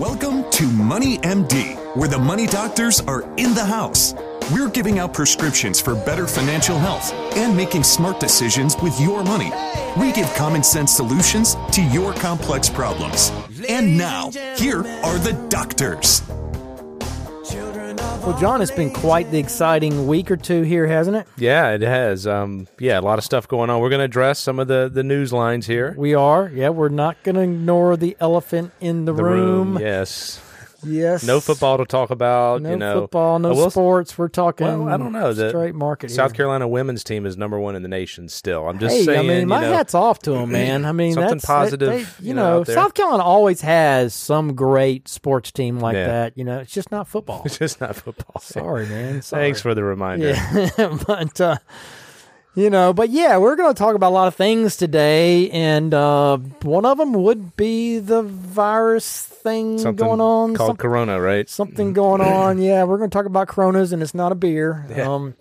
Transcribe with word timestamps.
Welcome 0.00 0.50
to 0.52 0.66
Money 0.66 1.18
MD, 1.18 1.76
where 1.94 2.08
the 2.08 2.18
money 2.18 2.46
doctors 2.46 3.02
are 3.02 3.20
in 3.36 3.52
the 3.52 3.62
house. 3.62 4.14
We're 4.50 4.70
giving 4.70 4.98
out 4.98 5.12
prescriptions 5.12 5.78
for 5.78 5.94
better 5.94 6.26
financial 6.26 6.78
health 6.78 7.12
and 7.36 7.54
making 7.54 7.82
smart 7.82 8.18
decisions 8.18 8.74
with 8.80 8.98
your 8.98 9.22
money. 9.22 9.52
We 10.00 10.10
give 10.12 10.32
common 10.32 10.62
sense 10.62 10.90
solutions 10.90 11.54
to 11.72 11.82
your 11.82 12.14
complex 12.14 12.70
problems. 12.70 13.30
And 13.68 13.98
now, 13.98 14.30
here 14.56 14.86
are 15.04 15.18
the 15.18 15.34
doctors. 15.50 16.22
Well, 18.20 18.38
John, 18.38 18.60
it's 18.60 18.70
been 18.70 18.90
quite 18.92 19.30
the 19.30 19.38
exciting 19.38 20.06
week 20.06 20.30
or 20.30 20.36
two 20.36 20.60
here, 20.62 20.86
hasn't 20.86 21.16
it? 21.16 21.26
Yeah, 21.38 21.70
it 21.70 21.80
has. 21.80 22.26
Um, 22.26 22.68
yeah, 22.78 22.98
a 22.98 23.00
lot 23.00 23.18
of 23.18 23.24
stuff 23.24 23.48
going 23.48 23.70
on. 23.70 23.80
We're 23.80 23.88
going 23.88 24.00
to 24.00 24.04
address 24.04 24.38
some 24.38 24.58
of 24.58 24.68
the, 24.68 24.90
the 24.92 25.02
news 25.02 25.32
lines 25.32 25.66
here. 25.66 25.94
We 25.96 26.14
are. 26.14 26.50
Yeah, 26.54 26.68
we're 26.68 26.90
not 26.90 27.16
going 27.22 27.36
to 27.36 27.40
ignore 27.40 27.96
the 27.96 28.16
elephant 28.20 28.72
in 28.80 29.06
the, 29.06 29.14
The 29.14 29.24
room. 29.24 29.78
yes. 29.80 30.38
Yes. 30.84 31.22
No 31.24 31.40
football 31.40 31.78
to 31.78 31.84
talk 31.84 32.10
about. 32.10 32.62
No 32.62 32.70
you 32.70 32.76
know, 32.76 33.00
football. 33.02 33.38
No 33.38 33.68
sports. 33.68 34.16
We're 34.16 34.28
talking. 34.28 34.66
Well, 34.66 34.88
I 34.88 34.96
don't 34.96 35.12
know. 35.12 35.32
The 35.32 35.50
straight 35.50 35.74
market. 35.74 36.10
South 36.10 36.32
here. 36.32 36.36
Carolina 36.38 36.66
women's 36.68 37.04
team 37.04 37.26
is 37.26 37.36
number 37.36 37.58
one 37.58 37.76
in 37.76 37.82
the 37.82 37.88
nation 37.88 38.28
still. 38.28 38.68
I'm 38.68 38.78
just 38.78 38.94
Hey, 38.96 39.04
saying. 39.04 39.30
I 39.30 39.34
mean, 39.38 39.48
my 39.48 39.60
know, 39.62 39.72
hat's 39.72 39.94
off 39.94 40.20
to 40.20 40.32
them, 40.32 40.52
man. 40.52 40.84
I 40.84 40.92
mean, 40.92 41.14
Something 41.14 41.30
that's, 41.32 41.44
positive, 41.44 41.88
They, 41.90 42.02
they- 42.04 42.28
you, 42.28 42.34
know. 42.34 42.64
South 42.64 42.94
Carolina 42.94 43.22
always 43.22 43.60
has 43.62 44.14
some 44.14 44.54
great 44.54 45.08
sports 45.08 45.50
team 45.52 45.78
like 45.80 45.94
Yeah. 45.94 46.06
that. 46.06 46.38
You 46.38 46.44
know, 46.44 46.58
it's 46.60 46.72
just 46.72 46.90
not 46.90 47.08
football. 47.08 47.42
It's 47.50 47.58
just 47.58 47.80
not 47.80 47.96
football. 47.96 48.40
Sorry, 48.40 48.86
man. 48.86 49.22
Sorry. 49.22 49.42
Thanks 49.44 49.60
for 49.60 49.74
the 49.74 49.82
reminder. 49.84 50.28
Yeah, 50.30 50.98
but 51.06 51.40
uh, 51.40 51.56
you 52.54 52.70
know, 52.70 52.92
but 52.92 53.10
yeah, 53.10 53.38
we're 53.38 53.56
going 53.56 53.72
to 53.72 53.78
talk 53.78 53.94
about 53.94 54.10
a 54.10 54.14
lot 54.14 54.28
of 54.28 54.34
things 54.34 54.76
today, 54.76 55.50
and 55.50 55.94
uh, 55.94 56.36
one 56.62 56.84
of 56.84 56.98
them 56.98 57.12
would 57.12 57.56
be 57.56 57.98
the 57.98 58.22
virus 58.22 59.22
thing 59.22 59.78
Something 59.78 60.06
going 60.06 60.20
on. 60.20 60.54
called 60.54 60.70
Some- 60.70 60.76
Corona, 60.76 61.20
right? 61.20 61.48
something 61.48 61.92
going 61.92 62.20
on. 62.22 62.60
Yeah, 62.60 62.84
we're 62.84 62.98
going 62.98 63.10
to 63.10 63.14
talk 63.14 63.26
about 63.26 63.48
Coronas, 63.48 63.92
and 63.92 64.02
it's 64.02 64.14
not 64.14 64.32
a 64.32 64.34
beer. 64.34 64.86
Yeah. 64.90 65.12
Um, 65.14 65.34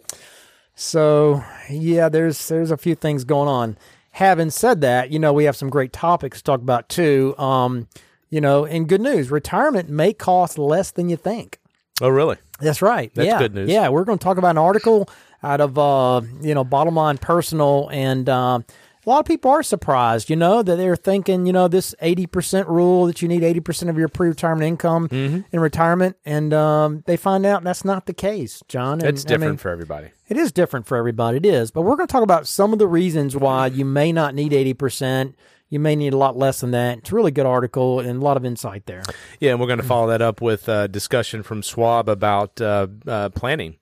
so 0.76 1.44
yeah, 1.70 2.10
there's 2.10 2.48
there's 2.48 2.72
a 2.72 2.78
few 2.78 2.96
things 2.96 3.24
going 3.26 3.50
on. 3.50 3.78
Having 4.12 4.52
said 4.52 4.82
that, 4.82 5.12
you 5.12 5.20
know, 5.20 5.34
we 5.34 5.44
have 5.46 5.56
some 5.56 5.70
great 5.70 5.94
topics 5.94 6.40
to 6.40 6.44
talk 6.44 6.62
about 6.62 6.90
too. 6.90 7.36
Um, 7.38 7.88
you 8.30 8.40
know, 8.42 8.66
and 8.66 8.88
good 8.88 9.02
news, 9.02 9.32
retirement 9.32 9.90
may 9.90 10.14
cost 10.14 10.58
less 10.58 10.92
than 10.92 11.10
you 11.10 11.18
think. 11.18 11.60
Oh, 12.02 12.10
really? 12.10 12.38
That's 12.60 12.82
right. 12.82 13.14
That's 13.14 13.28
yeah. 13.28 13.40
good 13.40 13.56
news. 13.56 13.70
Yeah, 13.70 13.90
we're 13.90 14.04
going 14.06 14.20
to 14.20 14.24
talk 14.24 14.38
about 14.38 14.52
an 14.52 14.58
article 14.58 15.10
out 15.44 15.62
of 15.62 15.78
uh, 15.78 16.22
you 16.42 16.54
know 16.54 16.64
Bottom 16.64 16.96
Line 16.96 17.18
Personal, 17.18 17.90
and 17.92 18.28
uh, 18.30 18.60
a 19.06 19.10
lot 19.10 19.20
of 19.20 19.26
people 19.26 19.50
are 19.52 19.64
surprised. 19.64 20.30
You 20.30 20.36
know 20.36 20.62
that 20.62 20.76
they're 20.76 20.96
thinking, 20.96 21.46
you 21.46 21.54
know, 21.54 21.68
this 21.68 21.96
eighty 22.02 22.26
percent 22.26 22.68
rule 22.68 23.06
that 23.06 23.22
you 23.22 23.28
need 23.28 23.44
eighty 23.44 23.60
percent 23.60 23.90
of 23.90 23.98
your 23.98 24.08
pre-retirement 24.10 24.68
income 24.68 25.08
Mm-hmm. 25.10 25.40
in 25.52 25.60
retirement, 25.60 26.18
and 26.26 26.54
um, 26.54 27.04
they 27.08 27.18
find 27.18 27.46
out 27.46 27.64
that's 27.64 27.86
not 27.86 28.06
the 28.06 28.14
case, 28.14 28.62
John. 28.68 29.00
And, 29.00 29.04
It's 29.10 29.24
different 29.24 29.44
I 29.44 29.52
mean, 29.52 29.58
for 29.58 29.70
everybody. 29.70 30.10
it 30.28 30.38
is 30.38 30.52
different 30.52 30.86
for 30.88 30.98
everybody. 30.98 31.38
It 31.38 31.46
is, 31.46 31.72
but 31.72 31.82
we're 31.84 31.96
going 31.96 32.08
to 32.08 32.12
talk 32.12 32.24
about 32.24 32.48
some 32.48 32.74
of 32.74 32.80
the 32.80 32.88
reasons 32.88 33.36
why 33.36 33.68
you 33.68 33.86
may 33.86 34.12
not 34.12 34.36
need 34.36 34.54
eighty 34.54 34.74
percent. 34.74 35.36
You 35.72 35.80
may 35.80 35.96
need 35.96 36.14
a 36.14 36.18
lot 36.18 36.36
less 36.36 36.62
than 36.62 36.72
that. 36.72 36.98
It's 36.98 37.12
a 37.12 37.16
really 37.16 37.30
good 37.30 37.46
article 37.46 38.00
and 38.00 38.22
a 38.22 38.26
lot 38.26 38.38
of 38.38 38.44
insight 38.44 38.88
there. 38.88 39.04
Yeah, 39.40 39.52
and 39.52 39.60
we're 39.60 39.68
going 39.68 39.78
to 39.80 39.86
follow 39.86 40.08
that 40.08 40.20
up 40.20 40.42
with 40.42 40.68
uh, 40.68 40.88
discussion 40.88 41.44
from 41.44 41.62
Schwab 41.62 42.10
about 42.10 42.60
uh, 42.60 42.88
uh, 43.08 43.30
planning. 43.30 43.78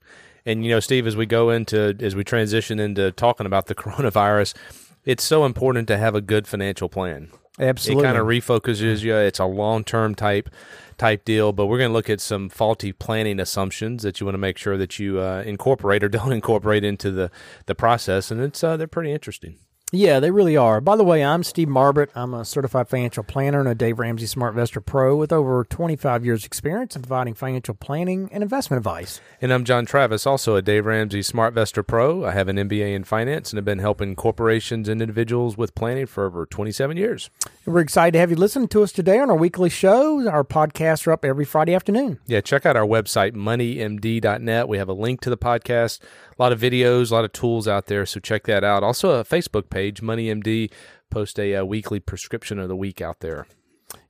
And 0.47 0.63
you 0.63 0.71
know, 0.71 0.79
Steve, 0.79 1.05
as 1.05 1.17
we 1.17 1.25
go 1.25 1.49
into 1.49 1.95
as 1.99 2.15
we 2.15 2.23
transition 2.23 2.79
into 2.79 3.11
talking 3.11 3.45
about 3.45 3.65
the 3.65 3.75
coronavirus, 3.83 4.55
it's 5.03 5.23
so 5.23 5.45
important 5.45 5.87
to 5.89 5.97
have 5.97 6.15
a 6.15 6.21
good 6.21 6.47
financial 6.47 6.87
plan. 6.87 7.29
Absolutely. 7.59 8.03
It 8.03 8.07
kind 8.07 8.17
of 8.17 8.27
refocuses 8.27 9.03
you. 9.03 9.15
It's 9.15 9.39
a 9.39 9.45
long 9.45 9.83
term 9.83 10.15
type 10.15 10.49
type 10.97 11.25
deal, 11.25 11.51
but 11.51 11.65
we're 11.65 11.77
going 11.77 11.89
to 11.89 11.93
look 11.93 12.09
at 12.09 12.21
some 12.21 12.47
faulty 12.49 12.93
planning 12.93 13.39
assumptions 13.39 14.03
that 14.03 14.19
you 14.19 14.25
want 14.25 14.35
to 14.35 14.39
make 14.39 14.57
sure 14.57 14.77
that 14.77 14.97
you 14.97 15.19
uh, 15.19 15.43
incorporate 15.45 16.03
or 16.03 16.09
don't 16.09 16.31
incorporate 16.41 16.85
into 16.85 17.11
the 17.11 17.29
the 17.65 17.75
process, 17.75 18.31
and 18.31 18.39
it's 18.39 18.63
uh, 18.63 18.77
they're 18.77 18.87
pretty 18.87 19.11
interesting. 19.11 19.57
Yeah, 19.93 20.19
they 20.19 20.31
really 20.31 20.57
are. 20.57 20.81
By 20.81 20.97
the 20.97 21.05
way, 21.05 21.23
I'm 21.23 21.43
Steve 21.43 21.69
Marbert. 21.69 22.09
I'm 22.13 22.33
a 22.33 22.43
certified 22.43 22.89
financial 22.89 23.23
planner 23.23 23.61
and 23.61 23.69
a 23.69 23.75
Dave 23.75 23.99
Ramsey 23.99 24.25
SmartVestor 24.25 24.85
Pro 24.85 25.15
with 25.15 25.31
over 25.31 25.63
25 25.63 26.25
years 26.25 26.43
experience 26.43 26.97
in 26.97 27.03
providing 27.03 27.33
financial 27.33 27.73
planning 27.73 28.27
and 28.33 28.43
investment 28.43 28.79
advice. 28.79 29.21
And 29.41 29.53
I'm 29.53 29.63
John 29.63 29.85
Travis, 29.85 30.27
also 30.27 30.57
a 30.57 30.61
Dave 30.61 30.85
Ramsey 30.85 31.21
Smart 31.21 31.55
Vestor 31.55 31.87
Pro. 31.87 32.25
I 32.25 32.31
have 32.31 32.49
an 32.49 32.57
MBA 32.57 32.95
in 32.95 33.05
finance 33.05 33.51
and 33.51 33.57
have 33.57 33.63
been 33.63 33.79
helping 33.79 34.13
corporations 34.17 34.89
and 34.89 35.01
individuals 35.01 35.57
with 35.57 35.73
planning 35.73 36.05
for 36.05 36.25
over 36.25 36.45
27 36.45 36.97
years. 36.97 37.29
We're 37.65 37.79
excited 37.79 38.11
to 38.11 38.19
have 38.19 38.29
you 38.29 38.35
listen 38.35 38.67
to 38.67 38.83
us 38.83 38.91
today 38.91 39.19
on 39.19 39.29
our 39.29 39.37
weekly 39.37 39.69
show. 39.69 40.27
Our 40.29 40.43
podcasts 40.43 41.07
are 41.07 41.13
up 41.13 41.23
every 41.23 41.45
Friday 41.45 41.73
afternoon. 41.73 42.19
Yeah, 42.25 42.41
check 42.41 42.65
out 42.65 42.75
our 42.75 42.85
website, 42.85 43.35
moneymd.net. 43.35 44.67
We 44.67 44.77
have 44.79 44.89
a 44.89 44.93
link 44.93 45.21
to 45.21 45.29
the 45.29 45.37
podcast, 45.37 45.99
a 46.37 46.41
lot 46.41 46.51
of 46.51 46.59
videos, 46.59 47.11
a 47.11 47.15
lot 47.15 47.25
of 47.25 47.31
tools 47.33 47.67
out 47.67 47.87
there, 47.87 48.05
so 48.05 48.19
check 48.19 48.43
that 48.45 48.63
out. 48.63 48.83
Also, 48.83 49.11
a 49.11 49.23
Facebook 49.23 49.69
page, 49.69 50.01
MoneyMD, 50.01 50.71
post 51.09 51.39
a 51.39 51.55
uh, 51.55 51.63
weekly 51.65 51.99
prescription 51.99 52.59
of 52.59 52.67
the 52.67 52.75
week 52.75 53.01
out 53.01 53.19
there. 53.21 53.47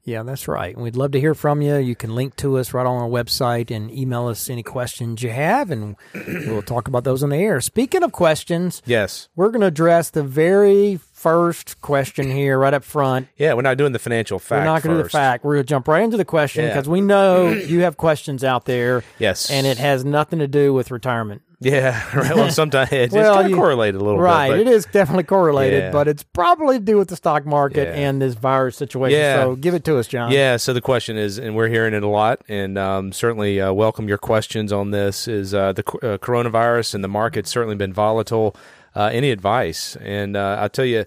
Yeah, 0.03 0.23
that's 0.23 0.47
right. 0.47 0.73
And 0.73 0.81
we'd 0.83 0.95
love 0.95 1.11
to 1.11 1.19
hear 1.19 1.35
from 1.35 1.61
you. 1.61 1.75
You 1.75 1.93
can 1.93 2.16
link 2.16 2.37
to 2.37 2.57
us 2.57 2.73
right 2.73 2.85
on 2.85 3.01
our 3.01 3.09
website 3.09 3.75
and 3.75 3.91
email 3.91 4.27
us 4.27 4.49
any 4.49 4.63
questions 4.63 5.21
you 5.21 5.29
have, 5.31 5.69
and 5.69 5.97
we'll 6.47 6.61
talk 6.61 6.87
about 6.87 7.03
those 7.03 7.23
on 7.23 7.29
the 7.29 7.35
air. 7.35 7.59
Speaking 7.59 8.03
of 8.03 8.13
questions, 8.13 8.81
Yes. 8.85 9.27
we're 9.35 9.49
going 9.49 9.61
to 9.61 9.67
address 9.67 10.09
the 10.09 10.23
very 10.23 10.95
first 11.11 11.81
question 11.81 12.31
here 12.31 12.57
right 12.57 12.73
up 12.73 12.85
front. 12.85 13.27
Yeah, 13.35 13.53
we're 13.53 13.63
not 13.63 13.75
doing 13.77 13.91
the 13.91 13.99
financial 13.99 14.39
fact 14.39 14.61
We're 14.61 14.66
not 14.66 14.81
going 14.81 14.95
to 14.95 14.99
do 14.99 15.03
the 15.03 15.09
fact. 15.09 15.43
We're 15.43 15.55
going 15.55 15.66
to 15.66 15.69
jump 15.69 15.87
right 15.89 16.03
into 16.03 16.16
the 16.17 16.23
question 16.25 16.63
Yeah. 16.63 16.69
because 16.69 16.87
we 16.87 17.01
know 17.01 17.49
you 17.51 17.81
have 17.81 17.97
questions 17.97 18.45
out 18.45 18.63
there. 18.63 19.03
Yes. 19.19 19.51
And 19.51 19.67
it 19.67 19.77
has 19.77 20.05
nothing 20.05 20.39
to 20.39 20.47
do 20.47 20.73
with 20.73 20.89
retirement. 20.89 21.41
Yeah, 21.59 22.03
right. 22.16 22.35
Well, 22.35 22.51
sometimes 22.51 22.91
it's, 22.91 23.13
Well, 23.16 23.34
kind 23.35 23.51
of 23.51 23.57
correlated 23.57 24.00
a 24.00 24.03
little 24.03 24.19
right. 24.19 24.47
bit. 24.50 24.53
Right, 24.53 24.62
it 24.62 24.68
is 24.68 24.85
definitely 24.85 25.23
correlated, 25.23 25.84
Yeah. 25.85 25.91
but 25.91 26.07
it's 26.07 26.22
probably 26.22 26.78
to 26.78 26.84
do 26.85 26.97
with 26.97 27.07
the 27.07 27.16
stock 27.16 27.45
market 27.47 27.88
Yeah. 27.88 28.07
and 28.07 28.22
this 28.22 28.35
virus 28.35 28.75
situation. 28.78 29.19
Yeah. 29.19 29.41
So 29.44 29.56
give 29.56 29.73
it 29.73 29.84
to 29.85 29.97
us, 29.97 30.07
John. 30.07 30.31
Yeah, 30.31 30.57
so 30.57 30.72
the 30.73 30.81
question 30.81 31.17
is, 31.17 31.40
and 31.40 31.56
we're 31.56 31.69
hearing 31.69 31.94
it 31.96 32.03
a 32.03 32.07
lot, 32.07 32.41
and 32.47 32.78
um, 32.78 33.12
certainly 33.12 33.59
uh, 33.59 33.73
welcome 33.73 34.07
your 34.07 34.19
questions 34.19 34.72
on 34.72 34.91
this. 34.91 35.28
Is 35.28 35.53
uh, 35.56 35.73
the 35.73 35.81
uh, 35.81 36.17
coronavirus 36.19 36.94
and 36.94 37.03
the 37.03 37.07
market's 37.07 37.50
certainly 37.50 37.75
been 37.75 37.94
volatile? 37.94 38.56
Uh, 38.96 39.09
any 39.13 39.29
advice? 39.31 39.96
And 39.97 40.35
uh, 40.35 40.57
I'll 40.59 40.69
tell 40.69 40.85
you, 40.85 41.06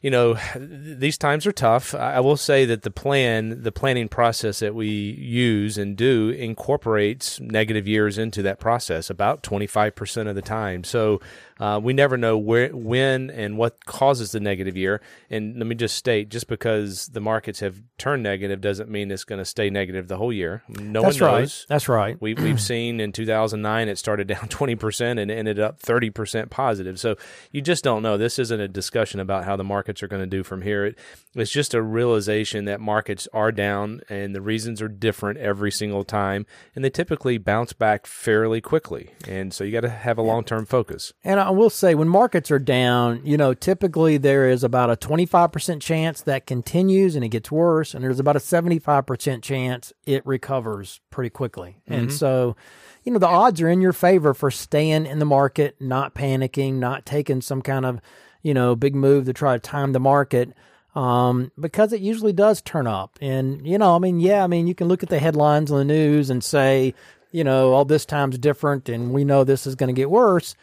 you 0.00 0.10
know, 0.10 0.38
these 0.56 1.18
times 1.18 1.46
are 1.46 1.52
tough. 1.52 1.94
I 1.94 2.20
will 2.20 2.38
say 2.38 2.64
that 2.64 2.82
the 2.82 2.90
plan, 2.90 3.62
the 3.62 3.72
planning 3.72 4.08
process 4.08 4.60
that 4.60 4.74
we 4.74 4.88
use 4.88 5.76
and 5.76 5.94
do 5.94 6.30
incorporates 6.30 7.38
negative 7.38 7.86
years 7.86 8.16
into 8.16 8.42
that 8.42 8.58
process 8.58 9.10
about 9.10 9.42
25% 9.42 10.28
of 10.28 10.34
the 10.34 10.42
time. 10.42 10.84
So 10.84 11.20
uh, 11.60 11.78
we 11.82 11.92
never 11.92 12.16
know 12.16 12.38
where, 12.38 12.74
when, 12.74 13.28
and 13.30 13.58
what 13.58 13.84
causes 13.84 14.32
the 14.32 14.40
negative 14.40 14.78
year. 14.78 15.02
And 15.28 15.56
let 15.58 15.66
me 15.66 15.74
just 15.74 15.94
state 15.94 16.30
just 16.30 16.48
because 16.48 17.08
the 17.08 17.20
markets 17.20 17.60
have 17.60 17.82
turned 17.98 18.22
negative 18.22 18.62
doesn't 18.62 18.88
mean 18.88 19.10
it's 19.10 19.24
going 19.24 19.40
to 19.40 19.44
stay 19.44 19.68
negative 19.68 20.08
the 20.08 20.16
whole 20.16 20.32
year. 20.32 20.62
No 20.68 21.02
That's 21.02 21.20
one 21.20 21.32
right. 21.32 21.40
knows. 21.40 21.66
That's 21.68 21.88
right. 21.88 22.20
We, 22.20 22.32
we've 22.32 22.60
seen 22.72 22.98
in 22.98 23.12
2009 23.12 23.88
it 23.88 23.98
started 23.98 24.26
down 24.26 24.40
20% 24.48 25.20
and 25.20 25.30
ended 25.30 25.60
up 25.60 25.80
30% 25.82 26.48
positive. 26.48 26.98
So 26.98 27.16
you 27.52 27.60
just 27.60 27.84
don't 27.84 28.02
know. 28.02 28.16
This 28.16 28.38
isn't 28.38 28.60
a 28.60 28.68
discussion 28.68 29.20
about 29.20 29.44
how 29.44 29.56
the 29.56 29.64
markets 29.64 30.02
are 30.02 30.08
going 30.08 30.22
to 30.22 30.26
do 30.26 30.42
from 30.42 30.62
here. 30.62 30.86
It, 30.86 30.98
it's 31.34 31.52
just 31.52 31.74
a 31.74 31.82
realization 31.82 32.64
that 32.64 32.80
markets 32.80 33.28
are 33.34 33.52
down 33.52 34.00
and 34.08 34.34
the 34.34 34.40
reasons 34.40 34.80
are 34.80 34.88
different 34.88 35.38
every 35.38 35.70
single 35.70 36.04
time. 36.04 36.46
And 36.74 36.82
they 36.82 36.90
typically 36.90 37.36
bounce 37.36 37.74
back 37.74 38.06
fairly 38.06 38.62
quickly. 38.62 39.10
And 39.28 39.52
so 39.52 39.62
you 39.62 39.72
got 39.72 39.82
to 39.82 39.90
have 39.90 40.16
a 40.16 40.22
long 40.22 40.42
term 40.42 40.64
focus. 40.64 41.12
And 41.22 41.38
I 41.38 41.49
will 41.50 41.70
say, 41.70 41.94
when 41.94 42.08
markets 42.08 42.50
are 42.50 42.58
down, 42.58 43.20
you 43.24 43.36
know, 43.36 43.54
typically 43.54 44.16
there 44.16 44.48
is 44.48 44.64
about 44.64 44.90
a 44.90 44.96
25% 44.96 45.80
chance 45.80 46.22
that 46.22 46.46
continues 46.46 47.14
and 47.16 47.24
it 47.24 47.28
gets 47.28 47.50
worse. 47.50 47.94
And 47.94 48.02
there's 48.02 48.20
about 48.20 48.36
a 48.36 48.40
75% 48.40 49.42
chance 49.42 49.92
it 50.06 50.24
recovers 50.26 51.00
pretty 51.10 51.30
quickly. 51.30 51.76
And 51.86 52.12
so, 52.12 52.56
you 53.04 53.12
know, 53.12 53.18
the 53.18 53.26
odds 53.26 53.60
are 53.60 53.68
in 53.68 53.80
your 53.80 53.92
favor 53.92 54.34
for 54.34 54.50
staying 54.50 55.06
in 55.06 55.18
the 55.18 55.24
market, 55.24 55.76
not 55.80 56.14
panicking, 56.14 56.74
not 56.74 57.06
taking 57.06 57.40
some 57.40 57.62
kind 57.62 57.86
of, 57.86 58.00
you 58.42 58.54
know, 58.54 58.76
big 58.76 58.94
move 58.94 59.26
to 59.26 59.32
try 59.32 59.54
to 59.54 59.60
time 59.60 59.92
the 59.92 60.00
market. 60.00 60.52
Um, 60.94 61.52
because 61.58 61.92
it 61.92 62.00
usually 62.00 62.32
does 62.32 62.60
turn 62.60 62.88
up. 62.88 63.16
And, 63.20 63.64
you 63.64 63.78
know, 63.78 63.94
I 63.94 64.00
mean, 64.00 64.18
yeah, 64.18 64.42
I 64.42 64.48
mean, 64.48 64.66
you 64.66 64.74
can 64.74 64.88
look 64.88 65.04
at 65.04 65.08
the 65.08 65.20
headlines 65.20 65.70
on 65.70 65.78
the 65.78 65.84
news 65.84 66.30
and 66.30 66.42
say, 66.42 66.94
you 67.30 67.44
know, 67.44 67.72
all 67.72 67.84
this 67.84 68.04
time's 68.04 68.38
different 68.38 68.88
and 68.88 69.12
we 69.12 69.24
know 69.24 69.44
this 69.44 69.66
is 69.66 69.76
going 69.76 69.94
to 69.94 69.98
get 69.98 70.10
worse. 70.10 70.56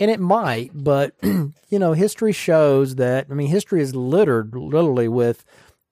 And 0.00 0.10
it 0.10 0.18
might, 0.18 0.70
but 0.74 1.14
you 1.22 1.52
know, 1.78 1.92
history 1.92 2.32
shows 2.32 2.96
that. 2.96 3.26
I 3.30 3.34
mean, 3.34 3.48
history 3.48 3.82
is 3.82 3.94
littered 3.94 4.54
literally 4.54 5.08
with 5.08 5.44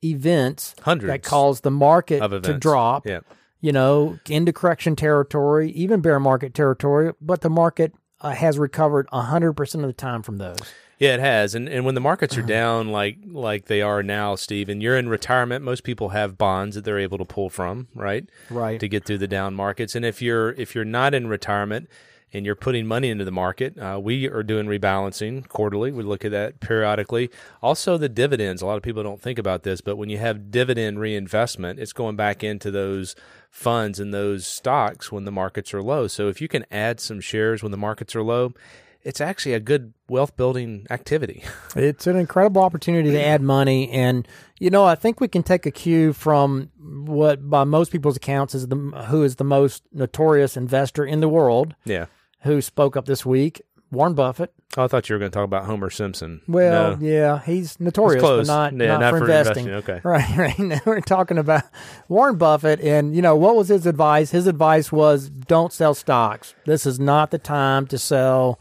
events 0.03 0.75
Hundreds 0.81 1.09
that 1.13 1.23
cause 1.23 1.61
the 1.61 1.71
market 1.71 2.21
to 2.43 2.55
drop. 2.55 3.07
Yeah. 3.07 3.21
You 3.61 3.73
know, 3.73 4.19
into 4.29 4.53
correction 4.53 4.95
territory, 4.97 5.73
even 5.73 6.01
bear 6.01 6.21
market 6.21 6.55
territory, 6.55 7.13
but 7.21 7.41
the 7.41 7.51
market 7.51 7.93
uh, 8.21 8.31
has 8.31 8.59
recovered 8.59 9.09
hundred 9.13 9.55
percent 9.55 9.85
of 9.85 9.89
the 9.89 9.95
time 9.95 10.23
from 10.23 10.39
those. 10.39 10.59
Yeah, 10.99 11.15
it 11.15 11.21
has. 11.21 11.55
And 11.55 11.69
and 11.69 11.85
when 11.85 11.95
the 11.95 12.01
markets 12.01 12.37
are 12.37 12.43
down 12.59 12.91
like 12.93 13.19
like 13.27 13.67
they 13.67 13.83
are 13.83 14.03
now, 14.03 14.37
Steve, 14.37 14.69
and 14.69 14.83
you're 14.83 14.97
in 14.97 15.09
retirement, 15.09 15.65
most 15.65 15.83
people 15.83 16.11
have 16.11 16.39
bonds 16.39 16.77
that 16.77 16.85
they're 16.85 16.99
able 17.01 17.19
to 17.19 17.25
pull 17.25 17.51
from, 17.51 17.89
right? 17.95 18.29
Right. 18.49 18.79
To 18.79 18.89
get 18.89 19.05
through 19.05 19.19
the 19.19 19.29
down 19.29 19.55
markets. 19.55 19.95
And 19.95 20.05
if 20.05 20.23
you're 20.23 20.53
if 20.53 20.75
you're 20.75 20.85
not 20.85 21.13
in 21.13 21.27
retirement 21.27 21.89
and 22.33 22.45
you're 22.45 22.55
putting 22.55 22.87
money 22.87 23.11
into 23.11 23.25
the 23.25 23.31
market, 23.31 23.79
uh, 23.79 23.99
we 24.03 24.29
are 24.29 24.43
doing 24.43 24.67
rebalancing 24.67 25.47
quarterly. 25.49 25.91
We 25.91 26.03
look 26.03 26.25
at 26.25 26.31
that 26.33 26.61
periodically. 26.61 27.31
Also, 27.63 27.97
the 27.97 28.09
dividends. 28.09 28.63
A 28.63 28.67
lot 28.67 28.77
of 28.77 28.83
people 28.83 29.03
don't 29.03 29.21
think 29.21 29.39
about 29.39 29.63
this, 29.63 29.81
but 29.81 29.97
when 29.97 30.11
you 30.11 30.19
have 30.19 30.51
dividend 30.51 31.01
reinvestment, 31.01 31.79
it's 31.79 31.93
going 31.93 32.17
back 32.17 32.45
into 32.45 32.71
those 32.71 33.15
funds 33.51 33.99
and 33.99 34.13
those 34.13 34.47
stocks 34.47 35.11
when 35.11 35.25
the 35.25 35.33
markets 35.33 35.73
are 35.73 35.83
low. 35.83 36.07
So 36.07 36.29
if 36.29 36.41
you 36.41 36.49
can 36.49 36.67
add 36.71 37.01
some 37.01 37.21
shares 37.21 37.63
when 37.63 37.73
the 37.73 37.79
markets 37.79 38.15
are 38.15 38.23
low, 38.23 38.53
it's 39.03 39.21
actually 39.21 39.55
a 39.55 39.61
good 39.61 39.95
wealth 40.09 40.37
building 40.37 40.87
activity. 40.91 41.45
It's 41.77 42.07
an 42.07 42.17
incredible 42.17 42.63
opportunity 42.63 43.11
to 43.13 43.25
add 43.25 43.41
money, 43.41 43.91
and 43.91 44.27
you 44.59 44.71
know 44.71 44.85
I 44.85 44.97
think 44.97 45.21
we 45.21 45.29
can 45.29 45.43
take 45.43 45.65
a 45.65 45.71
cue 45.71 46.13
from 46.13 46.71
what, 46.79 47.49
by 47.49 47.65
most 47.65 47.93
people's 47.93 48.17
accounts, 48.17 48.55
is 48.55 48.67
the 48.67 48.77
who 49.09 49.23
is 49.23 49.37
the 49.37 49.45
most 49.45 49.85
notorious 49.93 50.57
investor 50.57 51.05
in 51.05 51.21
the 51.21 51.29
world. 51.29 51.77
Yeah. 51.85 52.07
Who 52.43 52.61
spoke 52.61 52.97
up 52.97 53.07
this 53.07 53.27
week? 53.27 53.63
Warren 53.91 54.15
Buffett. 54.15 54.53
Oh, 54.77 54.85
I 54.85 54.87
thought 54.87 55.09
you 55.09 55.15
were 55.15 55.19
going 55.19 55.31
to 55.31 55.35
talk 55.35 55.45
about 55.47 55.65
Homer 55.65 55.89
Simpson. 55.89 56.43
Well, 56.47 56.97
No. 56.99 57.07
yeah, 57.07 57.41
he's 57.41 57.81
notorious, 57.81 58.23
but 58.23 58.47
not, 58.47 58.73
Yeah, 58.75 58.87
not, 58.89 59.01
not 59.01 59.11
for, 59.13 59.19
for 59.21 59.25
investing. 59.25 59.67
investing, 59.67 59.95
okay. 59.95 60.01
Right, 60.09 60.37
right. 60.37 60.59
Now 60.59 60.81
we're 60.85 61.01
talking 61.01 61.39
about 61.39 61.63
Warren 62.09 62.37
Buffett, 62.37 62.81
and 62.81 63.17
you 63.17 63.23
know 63.23 63.35
what 63.35 63.57
was 63.57 63.69
his 63.69 63.87
advice? 63.87 64.31
His 64.31 64.47
advice 64.47 64.93
was, 64.93 65.31
"Don't 65.31 65.73
sell 65.73 65.95
stocks. 65.95 66.55
This 66.67 66.85
is 66.85 67.01
not 67.01 67.31
the 67.31 67.39
time 67.39 67.87
to 67.87 67.97
sell." 67.99 68.61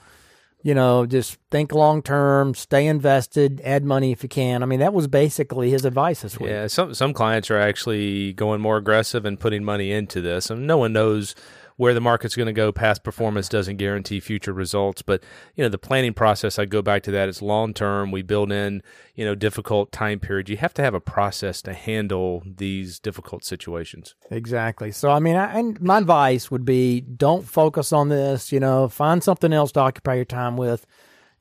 You 0.63 0.73
know, 0.73 1.05
just 1.05 1.37
think 1.51 1.71
long 1.73 2.01
term, 2.01 2.53
stay 2.55 2.87
invested, 2.87 3.61
add 3.63 3.83
money 3.85 4.11
if 4.11 4.23
you 4.23 4.27
can. 4.29 4.63
I 4.63 4.65
mean, 4.65 4.79
that 4.79 4.93
was 4.93 5.07
basically 5.07 5.69
his 5.69 5.85
advice 5.85 6.21
this 6.21 6.39
week. 6.39 6.49
Yeah, 6.49 6.67
some 6.67 6.93
some 6.93 7.13
clients 7.13 7.51
are 7.51 7.59
actually 7.59 8.31
going 8.33 8.61
more 8.61 8.77
aggressive 8.77 9.25
and 9.25 9.37
putting 9.39 9.63
money 9.63 9.91
into 9.91 10.19
this, 10.21 10.49
and 10.49 10.65
no 10.65 10.77
one 10.77 10.93
knows 10.93 11.35
where 11.77 11.93
the 11.93 12.01
market's 12.01 12.35
going 12.35 12.47
to 12.47 12.53
go. 12.53 12.71
Past 12.71 13.03
performance 13.03 13.47
doesn't 13.47 13.77
guarantee 13.77 14.19
future 14.19 14.51
results, 14.51 15.01
but 15.01 15.23
you 15.55 15.63
know 15.63 15.69
the 15.69 15.77
planning 15.77 16.13
process. 16.13 16.59
I 16.59 16.65
go 16.65 16.81
back 16.81 17.03
to 17.03 17.11
that. 17.11 17.29
It's 17.29 17.41
long 17.41 17.73
term. 17.73 18.11
We 18.11 18.23
build 18.23 18.51
in 18.51 18.83
you 19.15 19.23
know 19.23 19.35
difficult 19.35 19.91
time 19.91 20.19
periods. 20.19 20.49
You 20.49 20.57
have 20.57 20.73
to 20.75 20.81
have 20.81 20.93
a 20.93 20.99
process 20.99 21.61
to 21.63 21.73
handle 21.73 22.43
these 22.45 22.99
difficult 22.99 23.45
situations. 23.45 24.15
Exactly. 24.29 24.91
So, 24.91 25.09
I 25.09 25.19
mean, 25.19 25.35
I, 25.35 25.57
and 25.57 25.79
my 25.79 25.99
advice 25.99 26.51
would 26.51 26.65
be 26.65 27.01
don't 27.01 27.47
focus 27.47 27.93
on 27.93 28.09
this. 28.09 28.51
You 28.51 28.59
know, 28.59 28.89
find 28.89 29.23
something 29.23 29.53
else 29.53 29.71
to 29.73 29.79
occupy 29.79 30.15
your 30.15 30.25
time 30.25 30.57
with. 30.57 30.85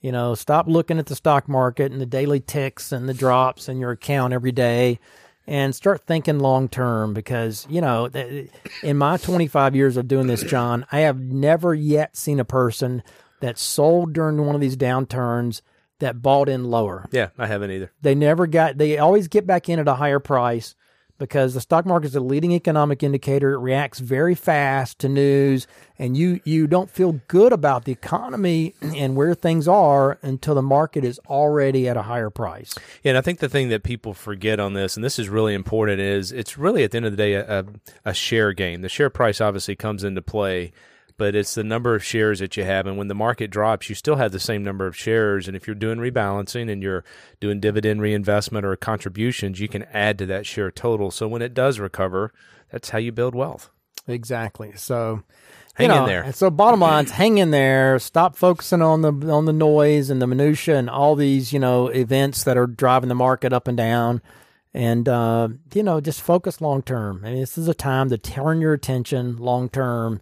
You 0.03 0.13
know, 0.13 0.35
stop 0.35 0.69
looking 0.69 0.99
at 0.99 1.07
the 1.07 1.17
stock 1.17 1.49
market 1.49 1.91
and 1.91 2.01
the 2.01 2.07
daily 2.07 2.39
ticks 2.39 2.93
and 2.93 3.09
the 3.09 3.15
drops 3.15 3.69
in 3.69 3.81
your 3.81 3.93
account 3.93 4.35
every 4.35 4.53
day 4.53 5.01
and 5.47 5.75
start 5.75 6.03
thinking 6.07 6.39
long 6.39 6.69
term 6.69 7.15
because, 7.15 7.67
you 7.71 7.81
know, 7.81 8.07
in 8.83 8.97
my 8.97 9.17
25 9.17 9.77
years 9.77 9.97
of 9.97 10.09
doing 10.09 10.27
this, 10.27 10.43
John, 10.43 10.87
I 10.91 11.01
have 11.01 11.19
never 11.21 11.75
yet 11.75 12.17
seen 12.17 12.41
a 12.41 12.45
person 12.45 13.03
that 13.41 13.59
sold 13.59 14.13
during 14.13 14.45
one 14.45 14.55
of 14.55 14.61
these 14.61 14.77
downturns 14.77 15.61
that 15.99 16.21
bought 16.21 16.49
in 16.49 16.65
lower 16.65 17.07
Yeah, 17.11 17.29
I 17.39 17.47
haven't 17.47 17.71
either. 17.71 17.91
they 18.03 18.15
never 18.15 18.47
got 18.47 18.77
they 18.79 18.99
always 18.99 19.29
get 19.29 19.47
back 19.47 19.69
in 19.69 19.79
at 19.79 19.89
a 19.89 19.95
higher 19.95 20.19
price 20.21 20.75
because 21.19 21.55
the 21.55 21.61
stock 21.61 21.87
market 21.87 22.07
is 22.07 22.17
a 22.17 22.21
leading 22.21 22.53
economic 22.53 23.03
indicator 23.03 23.53
it 23.53 23.59
reacts 23.59 23.99
very 23.99 24.35
fast 24.35 24.99
to 24.99 25.09
news 25.09 25.67
and 25.99 26.17
you 26.17 26.41
you 26.45 26.67
don't 26.67 26.91
feel 26.91 27.21
good 27.29 27.53
about 27.53 27.85
the 27.85 27.93
economy 27.93 28.75
and 28.81 29.17
where 29.17 29.35
things 29.35 29.67
are 29.69 30.19
until 30.23 30.55
the 30.55 30.63
market 30.63 31.05
is 31.05 31.19
already 31.29 31.89
at 31.89 31.97
a 31.97 32.03
higher 32.03 32.31
price 32.31 32.75
Yeah, 33.03 33.11
and 33.11 33.19
I 33.19 33.21
think 33.21 33.39
the 33.39 33.49
thing 33.49 33.69
that 33.69 33.83
people 33.83 34.15
forget 34.15 34.61
on 34.61 34.75
this, 34.75 34.97
and 34.97 35.05
this 35.05 35.19
is 35.19 35.29
really 35.29 35.55
important, 35.55 36.01
is 36.01 36.33
it's 36.33 36.59
really 36.59 36.85
at 36.85 36.91
the 36.91 36.99
end 36.99 37.07
of 37.07 37.13
the 37.13 37.17
day 37.17 37.35
a, 37.35 37.65
a, 38.05 38.15
share 38.15 38.53
game. 38.53 38.83
The 38.83 38.89
share 38.89 39.11
price 39.11 39.41
obviously 39.41 39.77
comes 39.77 40.05
into 40.05 40.23
play, 40.23 40.73
but 41.17 41.35
it's 41.35 41.55
the 41.55 41.65
number 41.65 41.95
of 41.95 42.05
shares 42.05 42.39
that 42.41 42.57
you 42.57 42.65
have. 42.65 42.87
And 42.87 42.97
when 42.99 43.09
the 43.09 43.15
market 43.15 43.51
drops, 43.51 43.89
you 43.89 43.95
still 43.95 44.17
have 44.17 44.33
the 44.33 44.41
same 44.41 44.63
number 44.63 44.87
of 44.87 44.97
shares. 44.97 45.49
And 45.49 45.57
if 45.57 45.67
you're 45.67 45.75
doing 45.75 45.99
rebalancing 45.99 46.71
and 46.71 46.83
you're 46.83 47.05
doing 47.41 47.61
dividend 47.61 48.01
reinvestment 48.03 48.67
or 48.67 48.77
contributions, 48.77 49.61
you 49.61 49.69
can 49.69 49.85
add 49.93 50.19
to 50.19 50.27
that 50.27 50.47
share 50.47 50.71
total. 50.71 51.11
So 51.11 51.27
when 51.29 51.43
it 51.43 51.55
does 51.55 51.79
recover, 51.79 52.33
that's 52.71 52.91
how 52.91 52.99
you 52.99 53.13
build 53.13 53.35
wealth. 53.35 53.71
exactly 54.09 54.73
so 54.77 55.23
Hang 55.75 55.89
know, 55.89 56.03
in 56.05 56.09
there. 56.09 56.33
so 56.33 56.49
bottom 56.51 56.81
line's 56.89 57.11
hang 57.11 57.37
in 57.39 57.51
there. 57.51 57.99
Stop 57.99 58.35
focusing 58.35 58.81
on 58.81 59.03
the 59.03 59.13
on 59.31 59.45
the 59.45 59.53
noise 59.53 60.09
and 60.09 60.23
the 60.23 60.27
minutia 60.27 60.77
and 60.79 60.89
all 60.89 61.15
these 61.17 61.53
you 61.53 61.59
know 61.59 61.89
events 61.89 62.45
that 62.45 62.57
are 62.57 62.67
driving 62.67 63.09
the 63.11 63.15
market 63.15 63.53
up 63.53 63.69
and 63.69 63.77
down. 63.77 64.23
And 64.73 65.07
uh, 65.09 65.49
you 65.75 65.83
know, 65.83 66.01
just 66.01 66.23
focus 66.23 66.61
long 66.63 66.83
term. 66.83 67.23
I 67.25 67.31
mean, 67.31 67.41
this 67.41 67.59
is 67.59 67.69
a 67.69 67.75
time 67.75 68.09
to 68.11 68.17
turn 68.19 68.61
your 68.63 68.73
attention 68.73 69.37
long 69.37 69.69
term, 69.69 70.21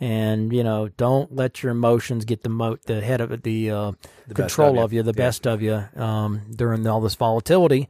and 0.00 0.52
you 0.52 0.62
know, 0.62 0.88
don't 0.96 1.34
let 1.34 1.62
your 1.62 1.72
emotions 1.72 2.24
get 2.24 2.42
the 2.42 2.48
mo- 2.48 2.78
the 2.84 3.00
head 3.00 3.20
of 3.20 3.42
the, 3.42 3.70
uh, 3.70 3.92
control 4.34 4.70
of 4.70 4.76
you. 4.76 4.82
of 4.82 4.92
you, 4.92 5.02
the 5.02 5.12
best 5.12 5.46
of 5.46 5.62
you 5.62 5.84
um, 5.96 6.42
during 6.54 6.86
all 6.86 7.00
this 7.00 7.14
volatility. 7.14 7.88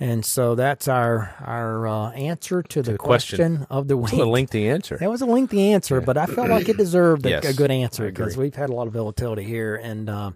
And 0.00 0.24
so 0.24 0.54
that's 0.54 0.86
our 0.86 1.34
our 1.40 1.88
uh, 1.88 2.10
answer 2.12 2.62
to 2.62 2.82
the, 2.82 2.92
the 2.92 2.98
question. 2.98 3.36
question. 3.36 3.66
of 3.68 3.88
the 3.88 3.96
week. 3.96 4.12
It's 4.12 4.22
a 4.22 4.26
lengthy 4.26 4.68
answer. 4.68 4.96
That 4.96 5.10
was 5.10 5.22
a 5.22 5.26
lengthy 5.26 5.72
answer, 5.72 6.00
but 6.00 6.16
I 6.16 6.26
felt 6.26 6.48
like 6.48 6.68
it 6.68 6.76
deserved 6.76 7.26
a, 7.26 7.30
Yes, 7.30 7.44
a 7.46 7.54
good 7.54 7.70
answer 7.72 8.06
because 8.08 8.36
we've 8.36 8.54
had 8.54 8.70
a 8.70 8.74
lot 8.74 8.86
of 8.86 8.92
volatility 8.92 9.42
here, 9.42 9.74
and 9.74 10.08
uh, 10.08 10.30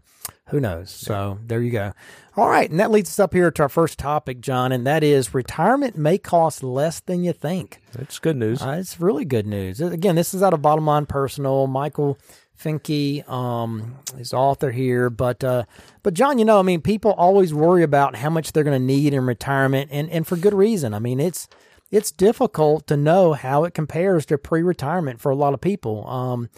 who 0.53 0.61
knows? 0.61 0.91
So 0.91 1.39
there 1.47 1.63
you 1.63 1.71
go. 1.71 1.93
All 2.37 2.49
right, 2.49 2.71
and 2.71 2.79
that 2.79 2.91
leads 2.91 3.09
us 3.09 3.19
up 3.19 3.33
here 3.33 3.51
to 3.51 3.63
our 3.63 3.69
first 3.71 3.99
topic, 3.99 4.41
John, 4.41 4.71
and 4.71 4.87
that 4.87 5.03
is 5.03 5.33
retirement 5.33 5.97
may 5.97 6.19
cost 6.19 6.63
less 6.63 7.01
than 7.01 7.25
you 7.25 7.33
think. 7.33 7.81
That's 7.93 8.19
good 8.19 8.37
news. 8.37 8.61
Uh, 8.63 8.77
it's 8.79 9.01
really 9.01 9.25
good 9.25 9.47
news. 9.47 9.81
Again, 9.81 10.15
this 10.15 10.35
is 10.35 10.43
out 10.43 10.53
of 10.53 10.61
Bottom 10.61 10.85
Line 10.87 11.07
Personal. 11.07 11.67
Michael 11.67 12.19
Finke 12.63 13.27
um, 13.31 13.97
is 14.19 14.35
author 14.35 14.71
here, 14.71 15.09
but 15.09 15.43
uh, 15.43 15.65
but 16.03 16.13
John, 16.13 16.39
you 16.39 16.45
know, 16.45 16.59
I 16.59 16.63
mean, 16.63 16.83
people 16.83 17.13
always 17.13 17.55
worry 17.55 17.83
about 17.83 18.17
how 18.17 18.29
much 18.29 18.53
they're 18.53 18.65
going 18.65 18.79
to 18.79 18.87
need 18.87 19.15
in 19.15 19.25
retirement, 19.25 19.89
and 19.91 20.11
and 20.11 20.27
for 20.27 20.37
good 20.37 20.55
reason. 20.55 20.93
I 20.93 20.99
mean, 20.99 21.19
it's 21.19 21.49
it's 21.91 22.13
difficult 22.13 22.87
to 22.89 22.97
know 22.99 23.33
how 23.33 23.65
it 23.65 23.73
compares 23.73 24.27
to 24.27 24.37
pre-retirement 24.37 25.19
for 25.19 25.31
a 25.31 25.35
lot 25.35 25.55
of 25.55 25.63
people. 25.63 26.07
Um, 26.07 26.51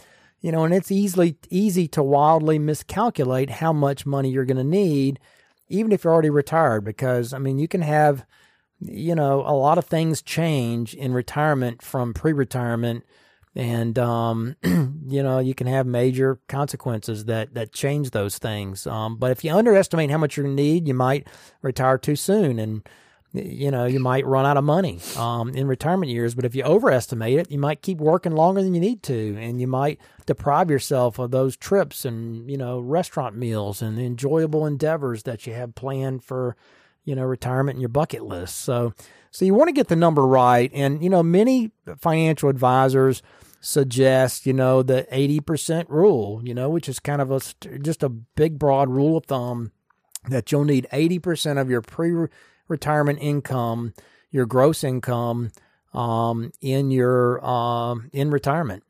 you 0.45 0.53
know, 0.53 0.65
and 0.65 0.75
it's 0.75 0.93
easily 0.93 1.39
easy 1.49 1.89
to 1.89 2.03
wildly 2.03 2.59
miscalculate 2.59 3.49
how 3.49 3.73
much 3.73 4.05
money 4.05 4.29
you're 4.29 4.45
going 4.45 4.59
to 4.59 4.63
need, 4.65 5.19
even 5.69 5.91
if 5.91 6.05
you're 6.05 6.13
already 6.13 6.29
retired, 6.29 6.85
because 6.85 7.33
I 7.33 7.39
mean, 7.39 7.59
you 7.59 7.67
can 7.67 7.81
have 7.81 8.27
you 8.81 9.15
know, 9.15 9.41
a 9.41 9.57
lot 9.57 9.79
of 9.79 9.87
things 9.87 10.21
change 10.21 10.95
in 10.95 11.15
retirement 11.15 11.81
from 11.81 12.13
pre-retirement, 12.13 13.05
and 13.55 13.99
um, 13.99 14.57
you 14.65 15.23
know, 15.23 15.39
you 15.39 15.55
can 15.55 15.67
have 15.67 15.87
major 15.87 16.39
consequences 16.49 17.25
that 17.27 17.55
that 17.55 17.73
change 17.73 18.11
those 18.11 18.37
things. 18.37 18.87
Um, 18.87 19.17
but 19.17 19.31
if 19.31 19.45
you 19.45 19.55
underestimate 19.55 20.11
how 20.11 20.19
much 20.19 20.37
you 20.37 20.47
need, 20.47 20.87
you 20.87 20.95
might 20.95 21.27
retire 21.63 21.97
too 21.97 22.17
soon, 22.17 22.59
and 22.59 22.87
you 23.35 23.71
know, 23.71 23.85
you 23.85 24.01
might 24.01 24.25
run 24.25 24.47
out 24.47 24.57
of 24.57 24.65
money 24.65 25.01
um, 25.17 25.51
in 25.51 25.67
retirement 25.67 26.11
years. 26.11 26.35
But 26.35 26.45
if 26.45 26.55
you 26.55 26.63
overestimate 26.63 27.39
it, 27.39 27.51
you 27.51 27.59
might 27.59 27.83
keep 27.83 27.99
working 27.99 28.33
longer 28.33 28.63
than 28.63 28.75
you 28.75 28.81
need 28.81 29.03
to, 29.05 29.37
and 29.39 29.61
you 29.61 29.67
might 29.67 30.01
deprive 30.25 30.71
yourself 30.71 31.19
of 31.19 31.31
those 31.31 31.57
trips 31.57 32.05
and 32.05 32.49
you 32.49 32.57
know, 32.57 32.79
restaurant 32.79 33.37
meals 33.37 33.83
and 33.83 33.99
enjoyable 33.99 34.65
endeavors 34.65 35.25
that 35.25 35.47
you 35.47 35.53
have 35.53 35.75
planned 35.75 36.25
for 36.25 36.57
you 37.05 37.15
know, 37.15 37.25
retirement 37.25 37.77
in 37.77 37.81
your 37.81 37.89
bucket 37.89 38.25
list. 38.25 38.59
So, 38.59 38.95
so 39.31 39.45
you 39.45 39.55
want 39.55 39.69
to 39.69 39.73
get 39.73 39.89
the 39.89 39.97
number 39.97 40.23
right. 40.27 40.71
And, 40.73 41.03
you 41.03 41.11
know, 41.11 41.23
many 41.23 41.73
financial 41.99 42.49
advisors 42.49 43.23
suggest, 43.61 44.47
you 44.47 44.53
know, 44.53 44.83
the 44.83 45.07
80% 45.13 45.87
rule, 45.89 46.41
you 46.45 46.55
know, 46.55 46.69
which 46.71 46.89
is 46.89 46.99
kind 46.99 47.21
of 47.21 47.31
a, 47.31 47.41
just 47.79 48.03
a 48.03 48.09
big, 48.09 48.59
broad 48.59 48.91
rule 48.91 49.19
of 49.19 49.27
thumb 49.27 49.73
that 50.29 50.51
you'll 50.51 50.65
need 50.65 50.87
80% 50.93 51.61
of 51.61 51.69
your 51.69 51.83
pre 51.83 52.29
retirement 52.69 53.19
income, 53.21 53.95
your 54.31 54.47
gross 54.47 54.85
income, 54.85 55.51
um, 55.93 56.53
in 56.61 56.91
your, 56.91 57.45
um, 57.45 58.11
in 58.13 58.31
retirement. 58.31 58.83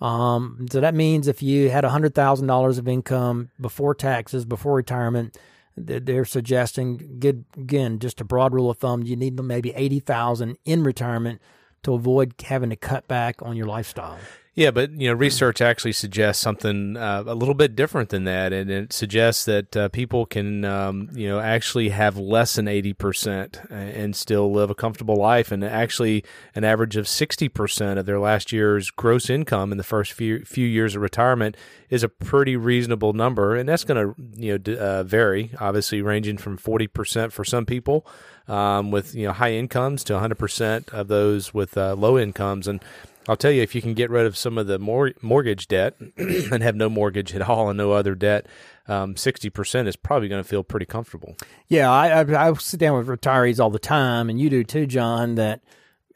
Um, 0.00 0.66
so 0.70 0.80
that 0.80 0.94
means 0.94 1.26
if 1.28 1.42
you 1.42 1.70
had 1.70 1.84
$100,000 1.84 2.78
of 2.78 2.88
income 2.88 3.50
before 3.60 3.94
taxes, 3.94 4.44
before 4.44 4.74
retirement, 4.74 5.36
they're 5.76 6.24
suggesting 6.24 7.18
good 7.18 7.44
again 7.56 7.98
just 7.98 8.20
a 8.20 8.24
broad 8.24 8.54
rule 8.54 8.70
of 8.70 8.78
thumb 8.78 9.02
you 9.02 9.14
need 9.14 9.38
maybe 9.42 9.74
80,000 9.74 10.56
in 10.64 10.82
retirement 10.82 11.40
to 11.82 11.92
avoid 11.92 12.34
having 12.42 12.70
to 12.70 12.76
cut 12.76 13.06
back 13.06 13.42
on 13.42 13.56
your 13.56 13.66
lifestyle. 13.66 14.18
Yeah, 14.56 14.70
but 14.70 14.90
you 14.92 15.06
know, 15.06 15.12
research 15.12 15.60
actually 15.60 15.92
suggests 15.92 16.42
something 16.42 16.96
uh, 16.96 17.24
a 17.26 17.34
little 17.34 17.54
bit 17.54 17.76
different 17.76 18.08
than 18.08 18.24
that, 18.24 18.54
and 18.54 18.70
it 18.70 18.90
suggests 18.90 19.44
that 19.44 19.76
uh, 19.76 19.88
people 19.90 20.24
can, 20.24 20.64
um, 20.64 21.10
you 21.12 21.28
know, 21.28 21.38
actually 21.40 21.90
have 21.90 22.16
less 22.16 22.54
than 22.54 22.66
eighty 22.66 22.94
percent 22.94 23.60
and 23.68 24.16
still 24.16 24.50
live 24.50 24.70
a 24.70 24.74
comfortable 24.74 25.16
life, 25.16 25.52
and 25.52 25.62
actually 25.62 26.24
an 26.54 26.64
average 26.64 26.96
of 26.96 27.06
sixty 27.06 27.50
percent 27.50 27.98
of 27.98 28.06
their 28.06 28.18
last 28.18 28.50
year's 28.50 28.90
gross 28.90 29.28
income 29.28 29.72
in 29.72 29.78
the 29.78 29.84
first 29.84 30.14
few 30.14 30.42
few 30.46 30.66
years 30.66 30.96
of 30.96 31.02
retirement 31.02 31.54
is 31.90 32.02
a 32.02 32.08
pretty 32.08 32.56
reasonable 32.56 33.12
number, 33.12 33.54
and 33.54 33.68
that's 33.68 33.84
going 33.84 34.14
to 34.14 34.14
you 34.42 34.58
know 34.58 34.74
uh, 34.78 35.02
vary, 35.02 35.50
obviously 35.60 36.00
ranging 36.00 36.38
from 36.38 36.56
forty 36.56 36.86
percent 36.86 37.30
for 37.30 37.44
some 37.44 37.66
people 37.66 38.06
um, 38.48 38.90
with 38.90 39.14
you 39.14 39.26
know 39.26 39.34
high 39.34 39.52
incomes 39.52 40.02
to 40.02 40.18
hundred 40.18 40.38
percent 40.38 40.88
of 40.94 41.08
those 41.08 41.52
with 41.52 41.76
uh, 41.76 41.94
low 41.94 42.18
incomes, 42.18 42.66
and 42.66 42.82
I'll 43.28 43.36
tell 43.36 43.50
you, 43.50 43.62
if 43.62 43.74
you 43.74 43.82
can 43.82 43.94
get 43.94 44.10
rid 44.10 44.26
of 44.26 44.36
some 44.36 44.56
of 44.56 44.66
the 44.66 44.78
mor- 44.78 45.14
mortgage 45.20 45.68
debt 45.68 45.96
and 46.16 46.62
have 46.62 46.76
no 46.76 46.88
mortgage 46.88 47.34
at 47.34 47.42
all 47.42 47.68
and 47.68 47.76
no 47.76 47.92
other 47.92 48.14
debt, 48.14 48.46
um, 48.88 49.16
sixty 49.16 49.48
um, 49.48 49.52
percent 49.52 49.88
is 49.88 49.96
probably 49.96 50.28
going 50.28 50.42
to 50.42 50.48
feel 50.48 50.62
pretty 50.62 50.86
comfortable. 50.86 51.36
Yeah, 51.68 51.90
I, 51.90 52.22
I, 52.22 52.48
I 52.48 52.54
sit 52.54 52.78
down 52.78 52.96
with 52.96 53.08
retirees 53.08 53.58
all 53.58 53.70
the 53.70 53.78
time, 53.78 54.30
and 54.30 54.40
you 54.40 54.48
do 54.48 54.62
too, 54.62 54.86
John. 54.86 55.34
That 55.34 55.60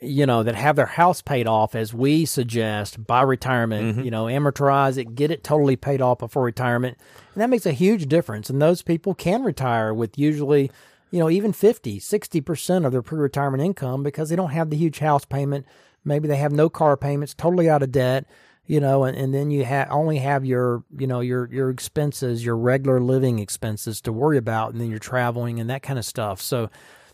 you 0.00 0.24
know 0.24 0.42
that 0.42 0.54
have 0.54 0.76
their 0.76 0.86
house 0.86 1.20
paid 1.20 1.46
off 1.48 1.74
as 1.74 1.92
we 1.92 2.24
suggest 2.24 3.04
by 3.04 3.22
retirement. 3.22 3.96
Mm-hmm. 3.96 4.04
You 4.04 4.10
know, 4.12 4.24
amortize 4.26 4.96
it, 4.96 5.14
get 5.16 5.32
it 5.32 5.42
totally 5.42 5.76
paid 5.76 6.00
off 6.00 6.18
before 6.18 6.44
retirement, 6.44 6.96
and 7.34 7.42
that 7.42 7.50
makes 7.50 7.66
a 7.66 7.72
huge 7.72 8.06
difference. 8.06 8.50
And 8.50 8.62
those 8.62 8.82
people 8.82 9.14
can 9.14 9.42
retire 9.42 9.92
with 9.92 10.18
usually. 10.18 10.70
You 11.12 11.18
know, 11.18 11.28
even 11.28 11.52
50, 11.52 11.98
60% 11.98 12.86
of 12.86 12.92
their 12.92 13.02
pre 13.02 13.18
retirement 13.18 13.64
income 13.64 14.04
because 14.04 14.28
they 14.28 14.36
don't 14.36 14.52
have 14.52 14.70
the 14.70 14.76
huge 14.76 15.00
house 15.00 15.24
payment 15.24 15.66
Maybe 16.04 16.28
they 16.28 16.36
have 16.36 16.52
no 16.52 16.68
car 16.68 16.96
payments, 16.96 17.34
totally 17.34 17.68
out 17.68 17.82
of 17.82 17.92
debt, 17.92 18.26
you 18.66 18.80
know, 18.80 19.04
and, 19.04 19.16
and 19.16 19.34
then 19.34 19.50
you 19.50 19.64
ha- 19.64 19.88
only 19.90 20.18
have 20.18 20.44
your, 20.44 20.84
you 20.96 21.06
know, 21.06 21.20
your, 21.20 21.52
your 21.52 21.70
expenses, 21.70 22.44
your 22.44 22.56
regular 22.56 23.00
living 23.00 23.38
expenses 23.38 24.00
to 24.02 24.12
worry 24.12 24.38
about, 24.38 24.72
and 24.72 24.80
then 24.80 24.88
you're 24.88 24.98
traveling 24.98 25.60
and 25.60 25.68
that 25.70 25.82
kind 25.82 25.98
of 25.98 26.04
stuff. 26.04 26.40
So 26.40 26.70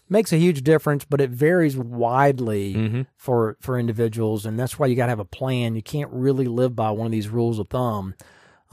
makes 0.08 0.32
a 0.32 0.38
huge 0.38 0.62
difference, 0.62 1.04
but 1.04 1.20
it 1.20 1.30
varies 1.30 1.76
widely 1.76 2.74
mm-hmm. 2.74 3.02
for, 3.16 3.56
for 3.60 3.78
individuals. 3.78 4.46
And 4.46 4.58
that's 4.58 4.78
why 4.78 4.86
you 4.86 4.96
got 4.96 5.06
to 5.06 5.10
have 5.10 5.18
a 5.18 5.24
plan. 5.24 5.74
You 5.74 5.82
can't 5.82 6.10
really 6.12 6.46
live 6.46 6.76
by 6.76 6.90
one 6.90 7.06
of 7.06 7.12
these 7.12 7.28
rules 7.28 7.58
of 7.58 7.68
thumb. 7.68 8.14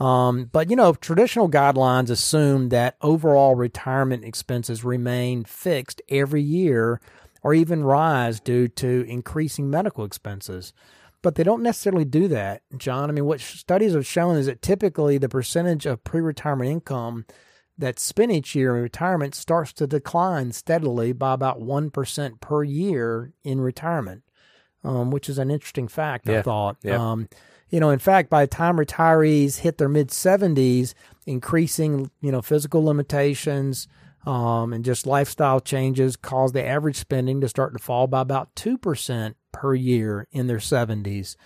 Um, 0.00 0.50
but 0.52 0.70
you 0.70 0.76
know, 0.76 0.92
traditional 0.92 1.48
guidelines 1.48 2.10
assume 2.10 2.70
that 2.70 2.96
overall 3.00 3.54
retirement 3.54 4.24
expenses 4.24 4.84
remain 4.84 5.44
fixed 5.44 6.02
every 6.08 6.42
year 6.42 7.00
or 7.44 7.54
even 7.54 7.84
rise 7.84 8.40
due 8.40 8.66
to 8.66 9.04
increasing 9.06 9.70
medical 9.70 10.04
expenses. 10.04 10.72
But 11.22 11.36
they 11.36 11.44
don't 11.44 11.62
necessarily 11.62 12.04
do 12.04 12.26
that, 12.28 12.62
John. 12.76 13.08
I 13.08 13.12
mean, 13.12 13.26
what 13.26 13.40
studies 13.40 13.94
have 13.94 14.06
shown 14.06 14.36
is 14.36 14.46
that 14.46 14.62
typically 14.62 15.18
the 15.18 15.28
percentage 15.28 15.86
of 15.86 16.02
pre 16.04 16.20
retirement 16.20 16.70
income 16.70 17.26
that's 17.78 18.02
spent 18.02 18.32
each 18.32 18.54
year 18.54 18.76
in 18.76 18.82
retirement 18.82 19.34
starts 19.34 19.72
to 19.74 19.86
decline 19.86 20.52
steadily 20.52 21.12
by 21.12 21.32
about 21.32 21.60
1% 21.60 22.40
per 22.40 22.62
year 22.62 23.32
in 23.42 23.60
retirement, 23.60 24.22
um, 24.82 25.10
which 25.10 25.28
is 25.28 25.38
an 25.38 25.50
interesting 25.50 25.88
fact, 25.88 26.28
yeah. 26.28 26.38
I 26.38 26.42
thought. 26.42 26.76
Yeah. 26.82 27.12
Um, 27.12 27.28
you 27.70 27.80
know, 27.80 27.90
in 27.90 27.98
fact, 27.98 28.30
by 28.30 28.44
the 28.44 28.48
time 28.50 28.76
retirees 28.76 29.60
hit 29.60 29.78
their 29.78 29.88
mid 29.88 30.08
70s, 30.08 30.94
increasing, 31.26 32.10
you 32.20 32.30
know, 32.30 32.42
physical 32.42 32.84
limitations, 32.84 33.88
um, 34.26 34.72
and 34.72 34.84
just 34.84 35.06
lifestyle 35.06 35.60
changes 35.60 36.16
caused 36.16 36.54
the 36.54 36.64
average 36.64 36.96
spending 36.96 37.40
to 37.40 37.48
start 37.48 37.76
to 37.76 37.82
fall 37.82 38.06
by 38.06 38.20
about 38.20 38.54
2% 38.54 39.34
per 39.52 39.74
year 39.74 40.26
in 40.32 40.46
their 40.46 40.58
70s. 40.58 41.36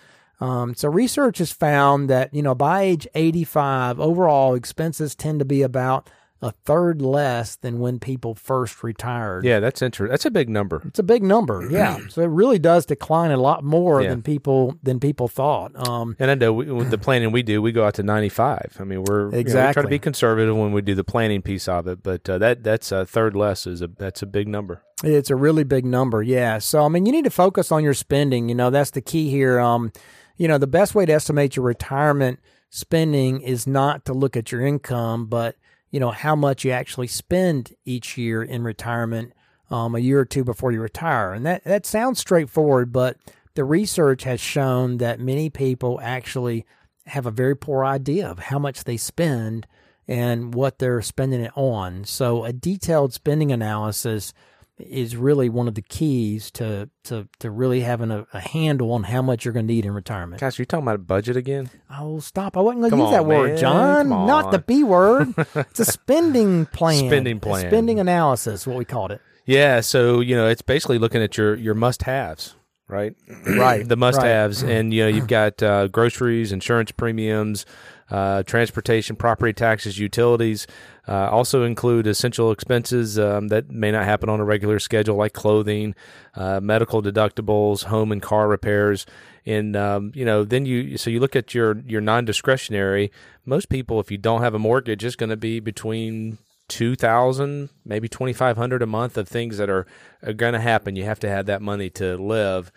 Um, 0.40 0.74
so 0.74 0.88
research 0.88 1.38
has 1.38 1.50
found 1.50 2.08
that, 2.10 2.32
you 2.32 2.42
know, 2.42 2.54
by 2.54 2.82
age 2.82 3.08
85, 3.14 3.98
overall 3.98 4.54
expenses 4.54 5.16
tend 5.16 5.40
to 5.40 5.44
be 5.44 5.62
about 5.62 6.08
a 6.40 6.52
third 6.52 7.02
less 7.02 7.56
than 7.56 7.80
when 7.80 7.98
people 7.98 8.34
first 8.34 8.84
retired. 8.84 9.44
Yeah, 9.44 9.58
that's 9.58 9.82
interesting. 9.82 10.10
That's 10.10 10.24
a 10.24 10.30
big 10.30 10.48
number. 10.48 10.82
It's 10.86 10.98
a 10.98 11.04
big 11.04 11.22
number. 11.22 11.68
Yeah, 11.78 11.98
so 12.08 12.22
it 12.22 12.28
really 12.28 12.58
does 12.58 12.86
decline 12.86 13.30
a 13.30 13.36
lot 13.36 13.62
more 13.62 14.02
yeah. 14.02 14.08
than 14.08 14.22
people 14.22 14.74
than 14.82 14.98
people 14.98 15.28
thought. 15.28 15.76
Um, 15.86 16.16
and 16.18 16.30
I 16.30 16.34
know 16.34 16.52
we, 16.52 16.72
with 16.72 16.90
the 16.90 16.98
planning 16.98 17.30
we 17.30 17.42
do, 17.42 17.60
we 17.60 17.72
go 17.72 17.84
out 17.84 17.94
to 17.94 18.02
ninety 18.02 18.30
five. 18.30 18.76
I 18.80 18.84
mean, 18.84 19.04
we're 19.04 19.26
exactly 19.34 19.52
you 19.52 19.54
know, 19.54 19.66
we 19.68 19.72
try 19.74 19.82
to 19.82 19.88
be 19.88 19.98
conservative 19.98 20.56
when 20.56 20.72
we 20.72 20.80
do 20.80 20.94
the 20.94 21.04
planning 21.04 21.42
piece 21.42 21.68
of 21.68 21.86
it, 21.86 22.02
but 22.02 22.28
uh, 22.28 22.38
that 22.38 22.64
that's 22.64 22.90
a 22.90 23.04
third 23.04 23.36
less 23.36 23.66
is 23.66 23.82
a 23.82 23.88
that's 23.88 24.22
a 24.22 24.26
big 24.26 24.48
number. 24.48 24.82
It's 25.04 25.30
a 25.30 25.36
really 25.36 25.62
big 25.62 25.84
number. 25.84 26.22
Yeah. 26.22 26.58
So 26.58 26.84
I 26.84 26.88
mean, 26.88 27.06
you 27.06 27.12
need 27.12 27.24
to 27.24 27.30
focus 27.30 27.70
on 27.70 27.84
your 27.84 27.94
spending. 27.94 28.48
You 28.48 28.54
know, 28.54 28.70
that's 28.70 28.90
the 28.90 29.02
key 29.02 29.30
here. 29.30 29.60
Um, 29.60 29.92
you 30.36 30.48
know, 30.48 30.58
the 30.58 30.66
best 30.66 30.94
way 30.94 31.04
to 31.04 31.12
estimate 31.12 31.54
your 31.54 31.66
retirement 31.66 32.40
spending 32.70 33.40
is 33.40 33.66
not 33.66 34.04
to 34.06 34.12
look 34.12 34.36
at 34.36 34.50
your 34.50 34.64
income, 34.64 35.26
but 35.26 35.56
you 35.90 36.00
know, 36.00 36.10
how 36.10 36.36
much 36.36 36.64
you 36.64 36.70
actually 36.70 37.06
spend 37.06 37.72
each 37.84 38.18
year 38.18 38.42
in 38.42 38.62
retirement 38.62 39.32
um, 39.70 39.94
a 39.94 39.98
year 39.98 40.20
or 40.20 40.24
two 40.24 40.44
before 40.44 40.72
you 40.72 40.80
retire. 40.80 41.32
And 41.32 41.44
that, 41.46 41.64
that 41.64 41.86
sounds 41.86 42.18
straightforward, 42.18 42.92
but 42.92 43.16
the 43.54 43.64
research 43.64 44.24
has 44.24 44.40
shown 44.40 44.98
that 44.98 45.20
many 45.20 45.50
people 45.50 45.98
actually 46.02 46.64
have 47.06 47.26
a 47.26 47.30
very 47.30 47.56
poor 47.56 47.84
idea 47.84 48.28
of 48.28 48.38
how 48.38 48.58
much 48.58 48.84
they 48.84 48.96
spend 48.96 49.66
and 50.06 50.54
what 50.54 50.78
they're 50.78 51.02
spending 51.02 51.40
it 51.40 51.52
on. 51.54 52.04
So 52.04 52.44
a 52.44 52.52
detailed 52.52 53.12
spending 53.12 53.52
analysis 53.52 54.32
is 54.78 55.16
really 55.16 55.48
one 55.48 55.68
of 55.68 55.74
the 55.74 55.82
keys 55.82 56.50
to 56.52 56.88
to 57.04 57.28
to 57.40 57.50
really 57.50 57.80
having 57.80 58.10
a, 58.10 58.26
a 58.32 58.40
handle 58.40 58.92
on 58.92 59.04
how 59.04 59.22
much 59.22 59.44
you're 59.44 59.54
going 59.54 59.66
to 59.66 59.72
need 59.72 59.84
in 59.84 59.92
retirement. 59.92 60.40
Gosh, 60.40 60.58
you're 60.58 60.66
talking 60.66 60.84
about 60.84 60.96
a 60.96 60.98
budget 60.98 61.36
again? 61.36 61.70
Oh, 61.90 62.20
stop! 62.20 62.56
I 62.56 62.60
wasn't 62.60 62.82
going 62.82 62.90
to 62.92 62.96
use 62.96 63.06
on, 63.06 63.12
that 63.12 63.26
man. 63.26 63.38
word, 63.38 63.58
John. 63.58 64.08
Not 64.08 64.50
the 64.50 64.58
B 64.58 64.84
word. 64.84 65.34
it's 65.54 65.80
a 65.80 65.84
spending 65.84 66.66
plan. 66.66 67.06
Spending 67.06 67.40
plan. 67.40 67.66
A 67.66 67.68
spending 67.68 68.00
analysis. 68.00 68.66
What 68.66 68.76
we 68.76 68.84
called 68.84 69.12
it. 69.12 69.20
Yeah. 69.46 69.80
So 69.80 70.20
you 70.20 70.36
know, 70.36 70.48
it's 70.48 70.62
basically 70.62 70.98
looking 70.98 71.22
at 71.22 71.36
your 71.36 71.54
your 71.56 71.74
must 71.74 72.02
haves. 72.02 72.54
Right, 72.90 73.14
right. 73.46 73.86
the 73.88 73.98
must-haves, 73.98 74.64
right. 74.64 74.72
and 74.72 74.94
you 74.94 75.02
know 75.02 75.08
you've 75.08 75.26
got 75.26 75.62
uh, 75.62 75.88
groceries, 75.88 76.52
insurance 76.52 76.90
premiums, 76.90 77.66
uh, 78.10 78.42
transportation, 78.42 79.16
property 79.16 79.52
taxes, 79.52 79.98
utilities. 79.98 80.66
Uh, 81.06 81.28
also 81.30 81.64
include 81.64 82.06
essential 82.06 82.52
expenses 82.52 83.18
um, 83.18 83.48
that 83.48 83.70
may 83.70 83.90
not 83.90 84.04
happen 84.04 84.28
on 84.28 84.40
a 84.40 84.44
regular 84.44 84.78
schedule, 84.78 85.16
like 85.16 85.32
clothing, 85.32 85.94
uh, 86.34 86.60
medical 86.60 87.02
deductibles, 87.02 87.84
home 87.84 88.12
and 88.12 88.20
car 88.20 88.46
repairs, 88.46 89.06
and 89.46 89.74
um, 89.74 90.12
you 90.14 90.24
know 90.24 90.44
then 90.44 90.66
you 90.66 90.98
so 90.98 91.08
you 91.08 91.18
look 91.18 91.34
at 91.34 91.54
your 91.54 91.78
your 91.86 92.02
non-discretionary. 92.02 93.10
Most 93.46 93.70
people, 93.70 94.00
if 94.00 94.10
you 94.10 94.18
don't 94.18 94.42
have 94.42 94.54
a 94.54 94.58
mortgage, 94.58 95.02
it's 95.02 95.16
going 95.16 95.30
to 95.30 95.36
be 95.36 95.60
between 95.60 96.36
two 96.68 96.94
thousand, 96.94 97.70
maybe 97.86 98.08
twenty 98.08 98.34
five 98.34 98.58
hundred 98.58 98.82
a 98.82 98.86
month 98.86 99.16
of 99.16 99.26
things 99.26 99.56
that 99.56 99.70
are, 99.70 99.86
are 100.22 100.34
going 100.34 100.52
to 100.52 100.60
happen. 100.60 100.94
You 100.94 101.04
have 101.04 101.20
to 101.20 101.28
have 101.28 101.46
that 101.46 101.62
money 101.62 101.88
to 101.90 102.18
live, 102.18 102.70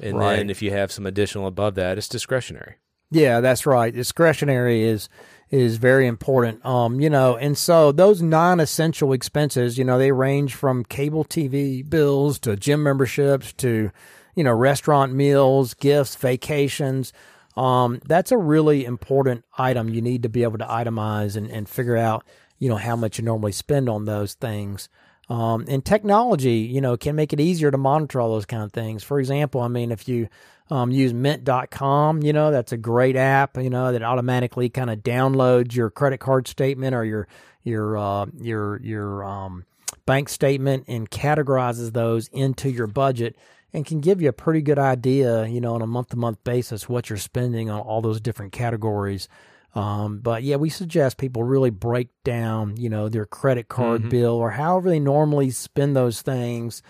and 0.00 0.16
right. 0.16 0.36
then 0.36 0.50
if 0.50 0.62
you 0.62 0.70
have 0.70 0.92
some 0.92 1.04
additional 1.04 1.48
above 1.48 1.74
that, 1.74 1.98
it's 1.98 2.08
discretionary. 2.08 2.76
Yeah, 3.12 3.40
that's 3.40 3.66
right. 3.66 3.94
Discretionary 3.94 4.82
is 4.84 5.08
is 5.50 5.76
very 5.76 6.06
important. 6.06 6.64
Um, 6.64 6.98
you 6.98 7.10
know, 7.10 7.36
and 7.36 7.58
so 7.58 7.92
those 7.92 8.22
non-essential 8.22 9.12
expenses, 9.12 9.76
you 9.76 9.84
know, 9.84 9.98
they 9.98 10.10
range 10.10 10.54
from 10.54 10.82
cable 10.82 11.26
TV 11.26 11.88
bills 11.88 12.38
to 12.40 12.56
gym 12.56 12.82
memberships 12.82 13.52
to, 13.54 13.90
you 14.34 14.44
know, 14.44 14.52
restaurant 14.54 15.12
meals, 15.12 15.74
gifts, 15.74 16.16
vacations. 16.16 17.12
Um, 17.54 18.00
that's 18.06 18.32
a 18.32 18.38
really 18.38 18.86
important 18.86 19.44
item. 19.58 19.90
You 19.90 20.00
need 20.00 20.22
to 20.22 20.30
be 20.30 20.42
able 20.42 20.56
to 20.56 20.64
itemize 20.64 21.36
and, 21.36 21.50
and 21.50 21.68
figure 21.68 21.98
out, 21.98 22.24
you 22.58 22.70
know, 22.70 22.76
how 22.76 22.96
much 22.96 23.18
you 23.18 23.24
normally 23.24 23.52
spend 23.52 23.90
on 23.90 24.06
those 24.06 24.32
things. 24.32 24.88
Um, 25.28 25.66
and 25.68 25.84
technology, 25.84 26.58
you 26.60 26.80
know, 26.80 26.96
can 26.96 27.14
make 27.14 27.34
it 27.34 27.40
easier 27.40 27.70
to 27.70 27.76
monitor 27.78 28.22
all 28.22 28.32
those 28.32 28.46
kind 28.46 28.62
of 28.62 28.72
things. 28.72 29.04
For 29.04 29.20
example, 29.20 29.60
I 29.60 29.68
mean, 29.68 29.92
if 29.92 30.08
you 30.08 30.28
um, 30.70 30.90
use 30.90 31.12
mint.com, 31.12 32.22
you 32.22 32.32
know, 32.32 32.50
that's 32.50 32.72
a 32.72 32.76
great 32.76 33.16
app, 33.16 33.56
you 33.56 33.70
know, 33.70 33.92
that 33.92 34.02
automatically 34.02 34.68
kind 34.68 34.90
of 34.90 35.00
downloads 35.00 35.74
your 35.74 35.90
credit 35.90 36.18
card 36.18 36.48
statement 36.48 36.94
or 36.94 37.04
your, 37.04 37.28
your, 37.62 37.98
uh, 37.98 38.26
your, 38.40 38.80
your, 38.82 39.24
um, 39.24 39.64
bank 40.06 40.28
statement 40.28 40.84
and 40.88 41.10
categorizes 41.10 41.92
those 41.92 42.28
into 42.28 42.70
your 42.70 42.86
budget 42.86 43.36
and 43.72 43.86
can 43.86 44.00
give 44.00 44.20
you 44.20 44.28
a 44.28 44.32
pretty 44.32 44.60
good 44.60 44.78
idea, 44.78 45.46
you 45.46 45.60
know, 45.60 45.74
on 45.74 45.82
a 45.82 45.86
month 45.86 46.10
to 46.10 46.16
month 46.16 46.42
basis 46.44 46.88
what 46.88 47.08
you're 47.08 47.16
spending 47.16 47.70
on 47.70 47.80
all 47.80 48.02
those 48.02 48.20
different 48.20 48.52
categories. 48.52 49.28
Um, 49.74 50.18
but 50.18 50.42
yeah, 50.42 50.56
we 50.56 50.68
suggest 50.68 51.16
people 51.16 51.44
really 51.44 51.70
break 51.70 52.08
down, 52.24 52.76
you 52.76 52.90
know, 52.90 53.08
their 53.08 53.24
credit 53.24 53.68
card 53.68 54.02
mm-hmm. 54.02 54.10
bill 54.10 54.34
or 54.34 54.50
however 54.50 54.90
they 54.90 55.00
normally 55.00 55.50
spend 55.50 55.96
those 55.96 56.20
things 56.20 56.82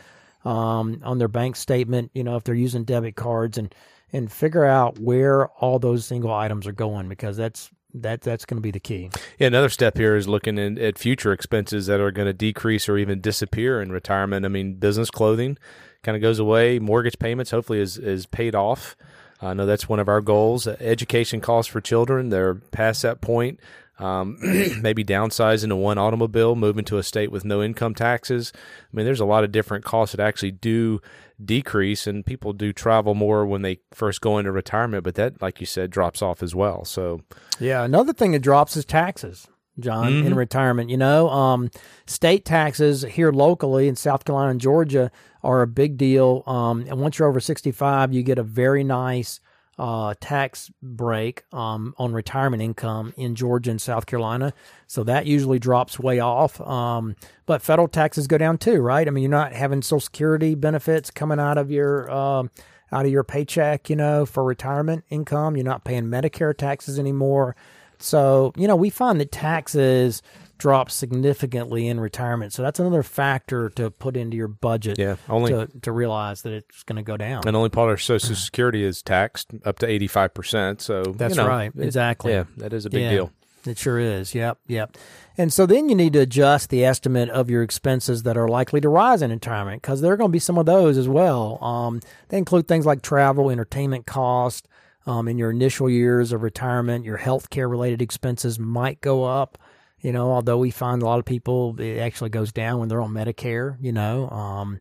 um, 0.44 1.00
on 1.04 1.18
their 1.18 1.28
bank 1.28 1.56
statement, 1.56 2.10
you 2.14 2.24
know, 2.24 2.36
if 2.36 2.44
they're 2.44 2.54
using 2.54 2.84
debit 2.84 3.16
cards 3.16 3.58
and, 3.58 3.74
and 4.12 4.30
figure 4.30 4.64
out 4.64 4.98
where 4.98 5.48
all 5.48 5.78
those 5.78 6.04
single 6.04 6.32
items 6.32 6.66
are 6.66 6.72
going 6.72 7.08
because 7.08 7.36
that's 7.36 7.70
that 7.94 8.22
that's 8.22 8.44
going 8.44 8.56
to 8.56 8.62
be 8.62 8.70
the 8.70 8.80
key. 8.80 9.10
Yeah, 9.38 9.48
another 9.48 9.68
step 9.68 9.96
here 9.96 10.16
is 10.16 10.26
looking 10.26 10.58
in, 10.58 10.78
at 10.78 10.98
future 10.98 11.32
expenses 11.32 11.86
that 11.86 12.00
are 12.00 12.10
going 12.10 12.26
to 12.26 12.32
decrease 12.32 12.88
or 12.88 12.96
even 12.96 13.20
disappear 13.20 13.82
in 13.82 13.92
retirement. 13.92 14.46
I 14.46 14.48
mean, 14.48 14.74
business 14.74 15.10
clothing 15.10 15.58
kind 16.02 16.16
of 16.16 16.22
goes 16.22 16.38
away. 16.38 16.78
Mortgage 16.78 17.18
payments 17.18 17.50
hopefully 17.50 17.80
is 17.80 17.98
is 17.98 18.26
paid 18.26 18.54
off. 18.54 18.96
I 19.40 19.54
know 19.54 19.66
that's 19.66 19.88
one 19.88 19.98
of 19.98 20.08
our 20.08 20.20
goals. 20.20 20.66
Education 20.66 21.40
costs 21.40 21.70
for 21.70 21.80
children, 21.80 22.28
they're 22.28 22.54
past 22.54 23.02
that 23.02 23.20
point. 23.20 23.58
Um, 24.02 24.36
maybe 24.82 25.04
downsizing 25.04 25.68
to 25.68 25.76
one 25.76 25.96
automobile, 25.96 26.56
moving 26.56 26.84
to 26.86 26.98
a 26.98 27.02
state 27.02 27.30
with 27.30 27.44
no 27.44 27.62
income 27.62 27.94
taxes. 27.94 28.52
I 28.54 28.96
mean, 28.96 29.06
there's 29.06 29.20
a 29.20 29.24
lot 29.24 29.44
of 29.44 29.52
different 29.52 29.84
costs 29.84 30.14
that 30.14 30.22
actually 30.22 30.50
do 30.50 31.00
decrease, 31.42 32.06
and 32.06 32.26
people 32.26 32.52
do 32.52 32.72
travel 32.72 33.14
more 33.14 33.46
when 33.46 33.62
they 33.62 33.78
first 33.92 34.20
go 34.20 34.38
into 34.38 34.50
retirement, 34.50 35.04
but 35.04 35.14
that, 35.14 35.40
like 35.40 35.60
you 35.60 35.66
said, 35.66 35.90
drops 35.90 36.20
off 36.20 36.42
as 36.42 36.54
well. 36.54 36.84
So, 36.84 37.20
yeah, 37.60 37.84
another 37.84 38.12
thing 38.12 38.32
that 38.32 38.40
drops 38.40 38.76
is 38.76 38.84
taxes. 38.84 39.46
John, 39.80 40.12
mm-hmm. 40.12 40.26
in 40.26 40.34
retirement. 40.34 40.90
You 40.90 40.98
know, 40.98 41.30
um, 41.30 41.70
state 42.04 42.44
taxes 42.44 43.02
here 43.02 43.32
locally 43.32 43.88
in 43.88 43.96
South 43.96 44.24
Carolina 44.24 44.50
and 44.50 44.60
Georgia 44.60 45.10
are 45.42 45.62
a 45.62 45.66
big 45.66 45.96
deal. 45.96 46.42
Um, 46.46 46.84
and 46.88 47.00
once 47.00 47.18
you're 47.18 47.28
over 47.28 47.40
65, 47.40 48.12
you 48.12 48.22
get 48.22 48.38
a 48.38 48.42
very 48.42 48.84
nice 48.84 49.40
uh, 49.78 50.14
tax 50.20 50.70
break 50.82 51.44
um, 51.52 51.94
on 51.98 52.12
retirement 52.12 52.62
income 52.62 53.14
in 53.16 53.34
Georgia 53.34 53.70
and 53.70 53.80
South 53.80 54.06
Carolina. 54.06 54.52
So 54.86 55.02
that 55.04 55.26
usually 55.26 55.58
drops 55.58 55.98
way 55.98 56.20
off. 56.20 56.60
Um, 56.60 57.16
but 57.46 57.62
federal 57.62 57.88
taxes 57.88 58.26
go 58.26 58.38
down 58.38 58.58
too, 58.58 58.80
right? 58.80 59.06
I 59.06 59.10
mean, 59.10 59.22
you're 59.22 59.30
not 59.30 59.52
having 59.52 59.82
Social 59.82 60.00
Security 60.00 60.54
benefits 60.54 61.10
coming 61.10 61.40
out 61.40 61.58
of 61.58 61.70
your 61.70 62.10
uh, 62.10 62.44
out 62.92 63.06
of 63.06 63.10
your 63.10 63.24
paycheck, 63.24 63.88
you 63.88 63.96
know, 63.96 64.26
for 64.26 64.44
retirement 64.44 65.04
income. 65.08 65.56
You're 65.56 65.64
not 65.64 65.84
paying 65.84 66.04
Medicare 66.04 66.56
taxes 66.56 66.98
anymore. 66.98 67.56
So, 67.98 68.52
you 68.56 68.68
know, 68.68 68.76
we 68.76 68.90
find 68.90 69.20
that 69.20 69.32
taxes 69.32 70.22
drop 70.62 70.92
significantly 70.92 71.88
in 71.88 71.98
retirement. 71.98 72.52
So 72.52 72.62
that's 72.62 72.78
another 72.78 73.02
factor 73.02 73.68
to 73.70 73.90
put 73.90 74.16
into 74.16 74.36
your 74.36 74.46
budget. 74.46 74.96
Yeah, 74.96 75.16
only 75.28 75.50
to, 75.50 75.66
to 75.82 75.90
realize 75.90 76.42
that 76.42 76.52
it's 76.52 76.84
going 76.84 76.96
to 76.96 77.02
go 77.02 77.16
down. 77.16 77.42
And 77.48 77.56
only 77.56 77.68
part 77.68 77.90
of 77.90 78.00
Social 78.00 78.36
Security 78.36 78.84
is 78.84 79.02
taxed 79.02 79.50
up 79.64 79.80
to 79.80 79.88
eighty 79.88 80.06
five 80.06 80.32
percent. 80.32 80.80
So 80.80 81.02
that's 81.02 81.34
you 81.36 81.42
know, 81.42 81.48
right. 81.48 81.72
It, 81.76 81.82
exactly. 81.82 82.32
Yeah, 82.32 82.44
that 82.58 82.72
is 82.72 82.86
a 82.86 82.90
big 82.90 83.02
yeah, 83.02 83.10
deal. 83.10 83.32
It 83.66 83.76
sure 83.76 83.98
is. 83.98 84.36
Yep. 84.36 84.58
Yep. 84.68 84.96
And 85.36 85.52
so 85.52 85.66
then 85.66 85.88
you 85.88 85.96
need 85.96 86.12
to 86.12 86.20
adjust 86.20 86.70
the 86.70 86.84
estimate 86.84 87.28
of 87.30 87.50
your 87.50 87.64
expenses 87.64 88.22
that 88.22 88.36
are 88.36 88.48
likely 88.48 88.80
to 88.80 88.88
rise 88.88 89.20
in 89.20 89.30
retirement 89.30 89.82
because 89.82 90.00
there 90.00 90.12
are 90.12 90.16
going 90.16 90.30
to 90.30 90.32
be 90.32 90.38
some 90.38 90.58
of 90.58 90.66
those 90.66 90.96
as 90.96 91.08
well. 91.08 91.62
Um, 91.62 92.00
they 92.28 92.38
include 92.38 92.68
things 92.68 92.86
like 92.86 93.02
travel, 93.02 93.50
entertainment 93.50 94.06
cost, 94.06 94.68
um, 95.06 95.26
in 95.26 95.38
your 95.38 95.50
initial 95.50 95.90
years 95.90 96.32
of 96.32 96.42
retirement, 96.42 97.04
your 97.04 97.16
health 97.16 97.50
care 97.50 97.68
related 97.68 98.00
expenses 98.00 98.58
might 98.58 99.00
go 99.00 99.24
up. 99.24 99.58
You 100.02 100.12
know, 100.12 100.30
although 100.30 100.58
we 100.58 100.70
find 100.70 101.00
a 101.00 101.06
lot 101.06 101.18
of 101.18 101.24
people, 101.24 101.80
it 101.80 101.98
actually 101.98 102.30
goes 102.30 102.52
down 102.52 102.80
when 102.80 102.88
they're 102.88 103.00
on 103.00 103.12
Medicare, 103.12 103.76
you 103.80 103.92
know, 103.92 104.28
um, 104.30 104.80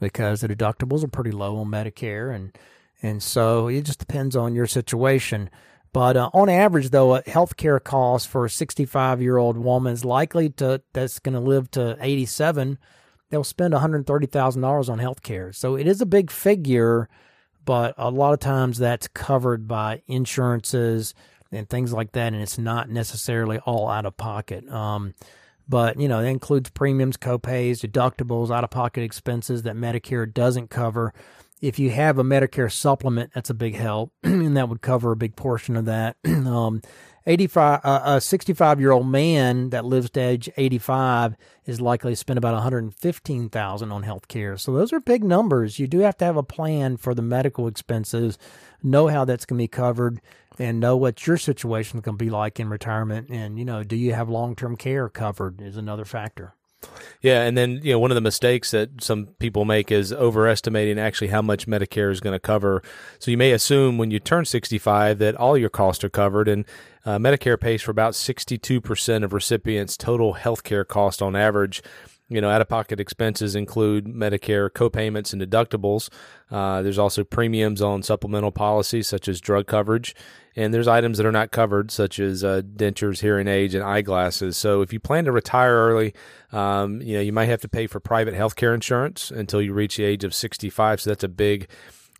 because 0.00 0.40
the 0.40 0.48
deductibles 0.48 1.04
are 1.04 1.08
pretty 1.08 1.30
low 1.30 1.58
on 1.58 1.68
Medicare. 1.68 2.34
And, 2.34 2.56
and 3.02 3.22
so 3.22 3.68
it 3.68 3.82
just 3.82 3.98
depends 3.98 4.34
on 4.34 4.54
your 4.54 4.66
situation. 4.66 5.50
But 5.92 6.16
uh, 6.16 6.30
on 6.32 6.48
average, 6.48 6.88
though, 6.88 7.16
a 7.16 7.22
health 7.22 7.56
care 7.58 7.78
cost 7.78 8.28
for 8.28 8.46
a 8.46 8.50
65 8.50 9.20
year 9.20 9.36
old 9.36 9.58
woman 9.58 9.92
is 9.92 10.04
likely 10.04 10.48
to, 10.50 10.82
that's 10.94 11.18
going 11.18 11.34
to 11.34 11.40
live 11.40 11.70
to 11.72 11.98
87, 12.00 12.78
they'll 13.28 13.44
spend 13.44 13.74
$130,000 13.74 14.88
on 14.88 14.98
health 14.98 15.22
care. 15.22 15.52
So 15.52 15.76
it 15.76 15.86
is 15.86 16.00
a 16.00 16.06
big 16.06 16.30
figure 16.30 17.08
but 17.64 17.94
a 17.96 18.10
lot 18.10 18.32
of 18.32 18.40
times 18.40 18.78
that's 18.78 19.08
covered 19.08 19.68
by 19.68 20.02
insurances 20.06 21.14
and 21.52 21.68
things 21.68 21.92
like 21.92 22.12
that, 22.12 22.32
and 22.32 22.42
it's 22.42 22.58
not 22.58 22.88
necessarily 22.88 23.58
all 23.58 23.88
out 23.88 24.06
of 24.06 24.16
pocket. 24.16 24.68
Um, 24.68 25.14
but 25.68 26.00
you 26.00 26.08
know, 26.08 26.20
it 26.20 26.26
includes 26.26 26.70
premiums, 26.70 27.16
copays, 27.16 27.86
deductibles, 27.86 28.50
out 28.50 28.64
of 28.64 28.70
pocket 28.70 29.02
expenses 29.02 29.62
that 29.62 29.76
Medicare 29.76 30.32
doesn't 30.32 30.70
cover. 30.70 31.12
If 31.60 31.78
you 31.78 31.90
have 31.90 32.18
a 32.18 32.24
Medicare 32.24 32.72
supplement, 32.72 33.32
that's 33.34 33.50
a 33.50 33.54
big 33.54 33.76
help, 33.76 34.12
and 34.22 34.56
that 34.56 34.68
would 34.68 34.82
cover 34.82 35.12
a 35.12 35.16
big 35.16 35.36
portion 35.36 35.76
of 35.76 35.84
that. 35.84 36.16
um, 36.24 36.82
85 37.24 37.80
uh, 37.84 38.00
a 38.04 38.20
65 38.20 38.80
year 38.80 38.90
old 38.90 39.06
man 39.06 39.70
that 39.70 39.84
lives 39.84 40.10
to 40.10 40.20
age 40.20 40.50
85 40.56 41.36
is 41.66 41.80
likely 41.80 42.12
to 42.12 42.16
spend 42.16 42.36
about 42.38 42.54
115,000 42.54 43.92
on 43.92 44.02
health 44.02 44.26
care. 44.26 44.56
So 44.56 44.72
those 44.72 44.92
are 44.92 44.98
big 44.98 45.22
numbers. 45.22 45.78
You 45.78 45.86
do 45.86 46.00
have 46.00 46.16
to 46.18 46.24
have 46.24 46.36
a 46.36 46.42
plan 46.42 46.96
for 46.96 47.14
the 47.14 47.22
medical 47.22 47.68
expenses, 47.68 48.38
know 48.82 49.06
how 49.06 49.24
that's 49.24 49.44
going 49.44 49.58
to 49.58 49.62
be 49.62 49.68
covered 49.68 50.20
and 50.58 50.80
know 50.80 50.96
what 50.96 51.26
your 51.26 51.36
situation 51.36 52.00
to 52.02 52.12
be 52.12 52.30
like 52.30 52.60
in 52.60 52.68
retirement 52.68 53.28
and 53.30 53.58
you 53.58 53.64
know, 53.64 53.82
do 53.82 53.96
you 53.96 54.12
have 54.12 54.28
long-term 54.28 54.76
care 54.76 55.08
covered 55.08 55.60
is 55.60 55.76
another 55.76 56.04
factor. 56.04 56.54
Yeah, 57.20 57.42
and 57.42 57.56
then 57.56 57.80
you 57.82 57.92
know 57.92 57.98
one 57.98 58.10
of 58.10 58.16
the 58.16 58.20
mistakes 58.20 58.72
that 58.72 59.02
some 59.02 59.26
people 59.38 59.64
make 59.64 59.92
is 59.92 60.12
overestimating 60.12 60.98
actually 60.98 61.28
how 61.28 61.40
much 61.42 61.66
Medicare 61.66 62.10
is 62.10 62.20
going 62.20 62.32
to 62.32 62.40
cover. 62.40 62.82
So 63.20 63.30
you 63.30 63.36
may 63.36 63.52
assume 63.52 63.98
when 63.98 64.10
you 64.10 64.18
turn 64.18 64.44
65 64.44 65.18
that 65.18 65.36
all 65.36 65.56
your 65.56 65.70
costs 65.70 66.02
are 66.02 66.10
covered, 66.10 66.48
and 66.48 66.64
uh, 67.04 67.18
Medicare 67.18 67.60
pays 67.60 67.82
for 67.82 67.92
about 67.92 68.14
62% 68.14 69.24
of 69.24 69.32
recipients' 69.32 69.96
total 69.96 70.32
health 70.32 70.64
care 70.64 70.84
cost 70.84 71.22
on 71.22 71.36
average. 71.36 71.82
You 72.32 72.40
know, 72.40 72.48
out 72.48 72.62
of 72.62 72.68
pocket 72.68 72.98
expenses 72.98 73.54
include 73.54 74.06
Medicare 74.06 74.70
copayments 74.70 75.32
and 75.34 75.42
deductibles. 75.42 76.08
Uh, 76.50 76.80
there's 76.80 76.98
also 76.98 77.24
premiums 77.24 77.82
on 77.82 78.02
supplemental 78.02 78.50
policies 78.50 79.06
such 79.06 79.28
as 79.28 79.40
drug 79.40 79.66
coverage. 79.66 80.14
And 80.56 80.72
there's 80.72 80.88
items 80.88 81.18
that 81.18 81.26
are 81.26 81.32
not 81.32 81.50
covered, 81.50 81.90
such 81.90 82.18
as 82.18 82.42
uh, 82.42 82.62
dentures, 82.76 83.20
hearing 83.20 83.48
aids, 83.48 83.74
and 83.74 83.84
eyeglasses. 83.84 84.56
So 84.56 84.82
if 84.82 84.92
you 84.92 85.00
plan 85.00 85.24
to 85.24 85.32
retire 85.32 85.74
early, 85.74 86.14
um, 86.52 87.02
you 87.02 87.14
know 87.14 87.22
you 87.22 87.32
might 87.32 87.46
have 87.46 87.60
to 87.62 87.68
pay 87.68 87.86
for 87.86 88.00
private 88.00 88.34
health 88.34 88.56
care 88.56 88.74
insurance 88.74 89.30
until 89.30 89.60
you 89.62 89.72
reach 89.72 89.96
the 89.96 90.04
age 90.04 90.24
of 90.24 90.34
65. 90.34 91.02
So 91.02 91.10
that's 91.10 91.24
a 91.24 91.28
big 91.28 91.68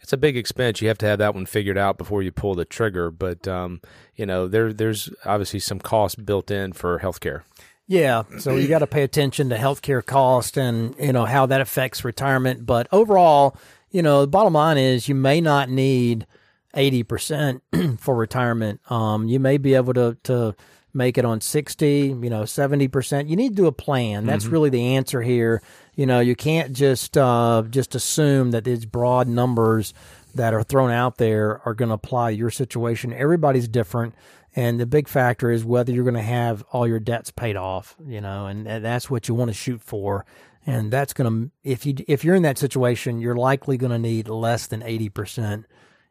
it's 0.03 0.13
a 0.13 0.17
big 0.17 0.37
expense. 0.37 0.83
You 0.83 0.89
have 0.89 0.99
to 0.99 1.07
have 1.07 1.21
that 1.21 1.35
one 1.35 1.47
figured 1.47 1.79
out 1.79 1.97
before 1.97 2.23
you 2.23 2.33
pull 2.33 2.55
the 2.55 2.65
trigger. 2.65 3.11
But 3.11 3.47
um, 3.47 3.81
you 4.17 4.27
know, 4.27 4.49
there 4.49 4.73
there's 4.73 5.09
obviously 5.25 5.61
some 5.61 5.79
cost 5.79 6.25
built 6.27 6.51
in 6.51 6.73
for 6.73 6.99
healthcare. 6.99 7.43
Yeah, 7.89 8.23
so 8.39 8.57
you 8.57 8.69
got 8.69 8.79
to 8.79 8.87
pay 8.87 9.03
attention 9.03 9.51
to 9.51 9.57
healthcare 9.57 10.05
cost 10.05 10.57
and 10.57 10.95
you 10.99 11.13
know 11.13 11.25
how 11.25 11.47
that 11.47 11.61
affects 11.61 12.05
retirement. 12.05 12.65
But 12.65 12.89
overall, 12.93 13.57
you 13.91 14.03
know, 14.03 14.23
the 14.23 14.29
bottom 14.29 14.55
line 14.55 14.79
is 14.79 15.09
you 15.09 15.15
may 15.15 15.41
not 15.41 15.69
need 15.69 16.27
eighty 16.75 17.03
percent 17.03 17.63
for 17.99 18.15
retirement. 18.15 18.81
Um, 18.91 19.29
you 19.29 19.41
may 19.41 19.59
be 19.59 19.75
able 19.75 19.95
to 19.95 20.17
to 20.25 20.55
make 20.95 21.17
it 21.17 21.25
on 21.25 21.41
60, 21.41 22.19
you 22.23 22.31
know, 22.31 22.43
70%. 22.43 23.29
You 23.29 23.37
need 23.37 23.51
to 23.51 23.55
do 23.55 23.67
a 23.67 23.73
plan. 23.73 24.27
That's 24.27 24.45
mm-hmm. 24.45 24.53
really 24.53 24.71
the 24.71 24.95
answer 24.97 25.23
here. 25.23 25.63
You 25.95 26.07
know, 26.07 26.21
you 26.21 26.37
can't 26.37 26.73
just 26.73 27.17
uh, 27.17 27.63
just 27.69 27.95
assume 27.95 28.51
that 28.51 28.65
these 28.65 28.85
broad 28.85 29.29
numbers 29.29 29.95
that 30.35 30.55
are 30.55 30.63
thrown 30.63 30.91
out 30.91 31.19
there 31.19 31.61
are 31.67 31.75
going 31.75 31.91
to 31.91 31.95
apply 31.95 32.31
your 32.31 32.51
situation. 32.51 33.13
Everybody's 33.13 33.69
different. 33.69 34.15
And 34.55 34.79
the 34.79 34.87
big 34.87 35.09
factor 35.09 35.51
is 35.51 35.65
whether 35.65 35.93
you're 35.93 36.05
going 36.05 36.15
to 36.15 36.23
have 36.23 36.63
all 36.73 36.87
your 36.87 37.01
debts 37.01 37.31
paid 37.31 37.57
off, 37.57 37.97
you 38.07 38.21
know, 38.21 38.47
and, 38.47 38.67
that's 38.67 39.11
what 39.11 39.29
you 39.29 39.35
want 39.35 39.49
to 39.49 39.55
shoot 39.55 39.81
for. 39.81 40.27
And 40.67 40.93
that's 40.93 41.13
going 41.13 41.31
to, 41.31 41.51
if 41.65 41.87
you, 41.87 41.95
if 42.07 42.25
you're 42.25 42.35
in 42.35 42.43
that 42.43 42.59
situation, 42.59 43.21
you're 43.21 43.37
likely 43.37 43.77
going 43.77 43.93
to 43.93 43.99
need 43.99 44.29
less 44.29 44.67
than 44.67 44.81
80% 44.83 45.65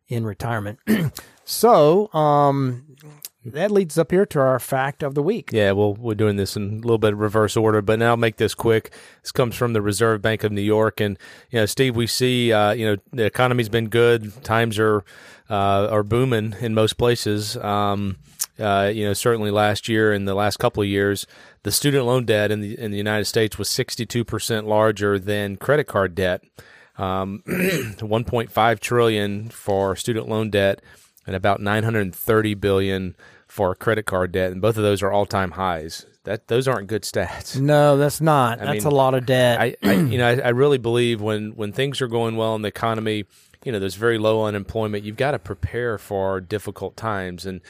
in 0.08 0.26
retirement. 0.26 0.80
so, 1.46 2.12
um, 2.14 2.98
that 3.44 3.72
leads 3.72 3.98
up 3.98 4.12
here 4.12 4.26
to 4.28 4.40
our 4.40 4.60
fact 4.60 5.02
of 5.02 5.16
the 5.16 5.24
week. 5.24 5.50
Yeah, 5.52 5.72
well, 5.72 5.96
we're 5.96 6.14
doing 6.14 6.36
this 6.36 6.56
in 6.56 6.64
a 6.64 6.76
little 6.76 7.00
bit 7.00 7.14
of 7.14 7.20
reverse 7.20 7.58
order, 7.58 7.82
but 7.82 7.98
now 7.98 8.10
I'll 8.10 8.18
make 8.18 8.38
this 8.38 8.54
quick. 8.54 8.92
This 9.24 9.32
comes 9.32 9.56
from 9.56 9.74
the 9.74 9.82
Reserve 9.82 10.22
Bank 10.22 10.44
of 10.44 10.52
New 10.52 10.62
York, 10.62 11.00
and 11.00 11.18
you 11.50 11.60
know, 11.60 11.66
Steve, 11.66 11.96
we 11.96 12.06
see, 12.06 12.54
uh, 12.54 12.72
you 12.74 12.86
know, 12.86 12.98
the 13.12 13.26
economy's 13.26 13.70
been 13.70 13.90
good, 13.90 14.44
times 14.44 14.78
are 14.78 15.04
uh, 15.50 15.88
are 15.90 16.04
booming 16.04 16.56
in 16.62 16.76
most 16.76 16.98
places. 16.98 17.58
Um, 17.58 18.18
uh, 18.62 18.92
you 18.94 19.04
know, 19.06 19.14
certainly 19.14 19.52
last 19.52 19.90
year 19.90 20.14
and 20.14 20.28
the 20.28 20.36
last 20.36 20.58
couple 20.58 20.84
of 20.84 20.90
years, 20.90 21.26
the 21.64 21.72
student 21.72 22.06
loan 22.06 22.26
debt 22.26 22.52
in 22.52 22.62
the 22.62 22.80
in 22.80 22.92
the 22.92 22.98
United 22.98 23.26
States 23.26 23.58
was 23.58 23.68
sixty 23.70 24.06
two 24.06 24.24
percent 24.24 24.68
larger 24.68 25.18
than 25.20 25.58
credit 25.58 25.86
card 25.86 26.16
debt. 26.16 26.44
Um, 26.98 27.42
1.5 27.48 28.80
trillion 28.80 29.50
for 29.50 29.96
student 29.96 30.28
loan 30.28 30.50
debt 30.52 30.82
and 31.26 31.36
about 31.36 31.62
930 31.62 32.54
billion 32.56 33.16
for 33.48 33.76
credit 33.76 34.06
card 34.06 34.32
debt, 34.32 34.52
and 34.52 34.62
both 34.62 34.78
of 34.78 34.84
those 34.84 35.02
are 35.02 35.12
all-time 35.12 35.52
highs. 35.52 36.06
That 36.24 36.48
those 36.48 36.68
aren't 36.68 36.88
good 36.88 37.02
stats. 37.02 37.60
No, 37.60 37.98
that's 37.98 38.22
not. 38.22 38.62
I 38.62 38.66
that's 38.66 38.86
mean, 38.86 38.94
a 38.94 38.96
lot 38.96 39.14
of 39.14 39.26
debt. 39.26 39.60
I, 39.60 39.76
I 39.82 39.94
you 39.94 40.18
know, 40.18 40.28
I, 40.28 40.40
I, 40.40 40.50
really 40.50 40.78
believe 40.78 41.20
when 41.20 41.52
when 41.56 41.72
things 41.72 42.00
are 42.00 42.08
going 42.08 42.38
well 42.38 42.56
in 42.56 42.62
the 42.62 42.68
economy, 42.68 43.26
you 43.66 43.72
know, 43.72 43.80
there's 43.80 43.96
very 43.96 44.20
low 44.20 44.46
unemployment. 44.46 45.04
You've 45.04 45.18
got 45.18 45.32
to 45.32 45.40
prepare 45.40 45.98
for 45.98 46.40
difficult 46.40 46.96
times, 46.96 47.46
and 47.46 47.62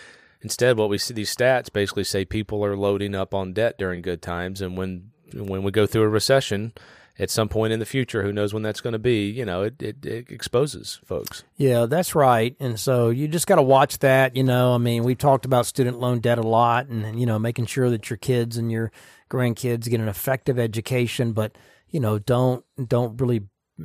instead, 0.41 0.77
what 0.77 0.89
we 0.89 0.97
see 0.97 1.13
these 1.13 1.35
stats 1.35 1.71
basically 1.71 2.03
say 2.03 2.25
people 2.25 2.63
are 2.65 2.75
loading 2.75 3.15
up 3.15 3.33
on 3.33 3.53
debt 3.53 3.77
during 3.77 4.01
good 4.01 4.21
times, 4.21 4.61
and 4.61 4.77
when 4.77 5.11
when 5.33 5.63
we 5.63 5.71
go 5.71 5.85
through 5.85 6.03
a 6.03 6.09
recession, 6.09 6.73
at 7.19 7.29
some 7.29 7.49
point 7.49 7.71
in 7.71 7.79
the 7.79 7.85
future, 7.85 8.23
who 8.23 8.33
knows 8.33 8.53
when 8.53 8.63
that's 8.63 8.81
going 8.81 8.93
to 8.93 8.99
be, 8.99 9.29
you 9.29 9.45
know, 9.45 9.63
it, 9.63 9.81
it, 9.81 10.05
it, 10.05 10.31
exposes 10.31 10.99
folks. 11.05 11.43
Yeah, 11.55 11.85
that's 11.85 12.15
right. 12.15 12.55
And 12.59 12.79
so 12.79 13.09
you 13.09 13.27
just 13.27 13.47
got 13.47 13.55
to 13.55 13.61
watch 13.61 13.99
that. 13.99 14.35
You 14.35 14.43
know, 14.43 14.73
I 14.73 14.77
mean, 14.77 15.03
we 15.03 15.15
talked 15.15 15.45
about 15.45 15.65
student 15.65 15.99
loan 15.99 16.19
debt 16.19 16.37
a 16.37 16.43
lot 16.43 16.87
and, 16.87 17.19
you 17.19 17.25
know, 17.25 17.37
making 17.37 17.67
sure 17.67 17.89
that 17.89 18.09
your 18.09 18.17
kids 18.17 18.57
and 18.57 18.71
your 18.71 18.91
grandkids 19.29 19.89
get 19.89 19.99
an 19.99 20.07
effective 20.07 20.57
education, 20.57 21.33
but, 21.33 21.55
you 21.89 21.99
know, 21.99 22.17
don't, 22.17 22.65
don't 22.87 23.19
really 23.21 23.43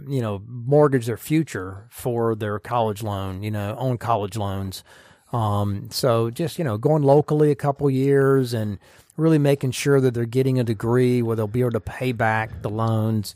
you 0.08 0.20
know, 0.20 0.42
mortgage 0.46 1.06
their 1.06 1.16
future 1.16 1.86
for 1.90 2.34
their 2.34 2.58
college 2.58 3.02
loan, 3.02 3.42
you 3.42 3.50
know, 3.50 3.74
own 3.78 3.98
college 3.98 4.36
loans. 4.36 4.84
Um, 5.32 5.88
so 5.90 6.30
just, 6.30 6.58
you 6.58 6.64
know, 6.64 6.78
going 6.78 7.02
locally 7.02 7.50
a 7.50 7.56
couple 7.56 7.90
years 7.90 8.54
and 8.54 8.78
really 9.16 9.38
making 9.38 9.72
sure 9.72 10.00
that 10.00 10.14
they're 10.14 10.24
getting 10.24 10.58
a 10.58 10.64
degree 10.64 11.22
where 11.22 11.36
they'll 11.36 11.46
be 11.46 11.60
able 11.60 11.72
to 11.72 11.80
pay 11.80 12.12
back 12.12 12.62
the 12.62 12.70
loans 12.70 13.34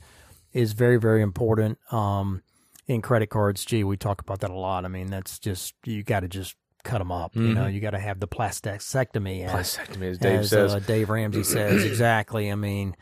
is 0.53 0.73
very, 0.73 0.99
very 0.99 1.23
important. 1.23 1.79
Um, 1.93 2.43
in 2.87 3.03
credit 3.03 3.29
cards, 3.29 3.65
gee, 3.65 3.85
we 3.85 3.97
talk 3.97 4.21
about 4.21 4.41
that 4.41 4.51
a 4.51 4.55
lot. 4.55 4.85
I 4.85 4.89
mean, 4.89 5.09
that's 5.09 5.39
just, 5.39 5.75
you 5.85 6.03
got 6.03 6.21
to 6.21 6.29
just 6.29 6.57
cut 6.83 6.99
them 6.99 7.13
up. 7.13 7.33
Mm-hmm. 7.33 7.47
You 7.47 7.55
know, 7.55 7.67
you 7.67 7.81
got 7.81 7.91
to 7.91 8.01
have 8.01 8.21
the 8.21 8.29
plastectomy. 8.29 9.49
Plastectomy, 9.49 10.11
as 10.11 10.19
Dave 10.19 10.41
as, 10.41 10.51
says. 10.51 10.75
Uh, 10.75 10.81
Dave 10.81 11.11
Ramsey 11.11 11.45
says, 11.45 11.85
exactly. 11.85 12.51
I 12.51 12.55
mean, 12.55 12.97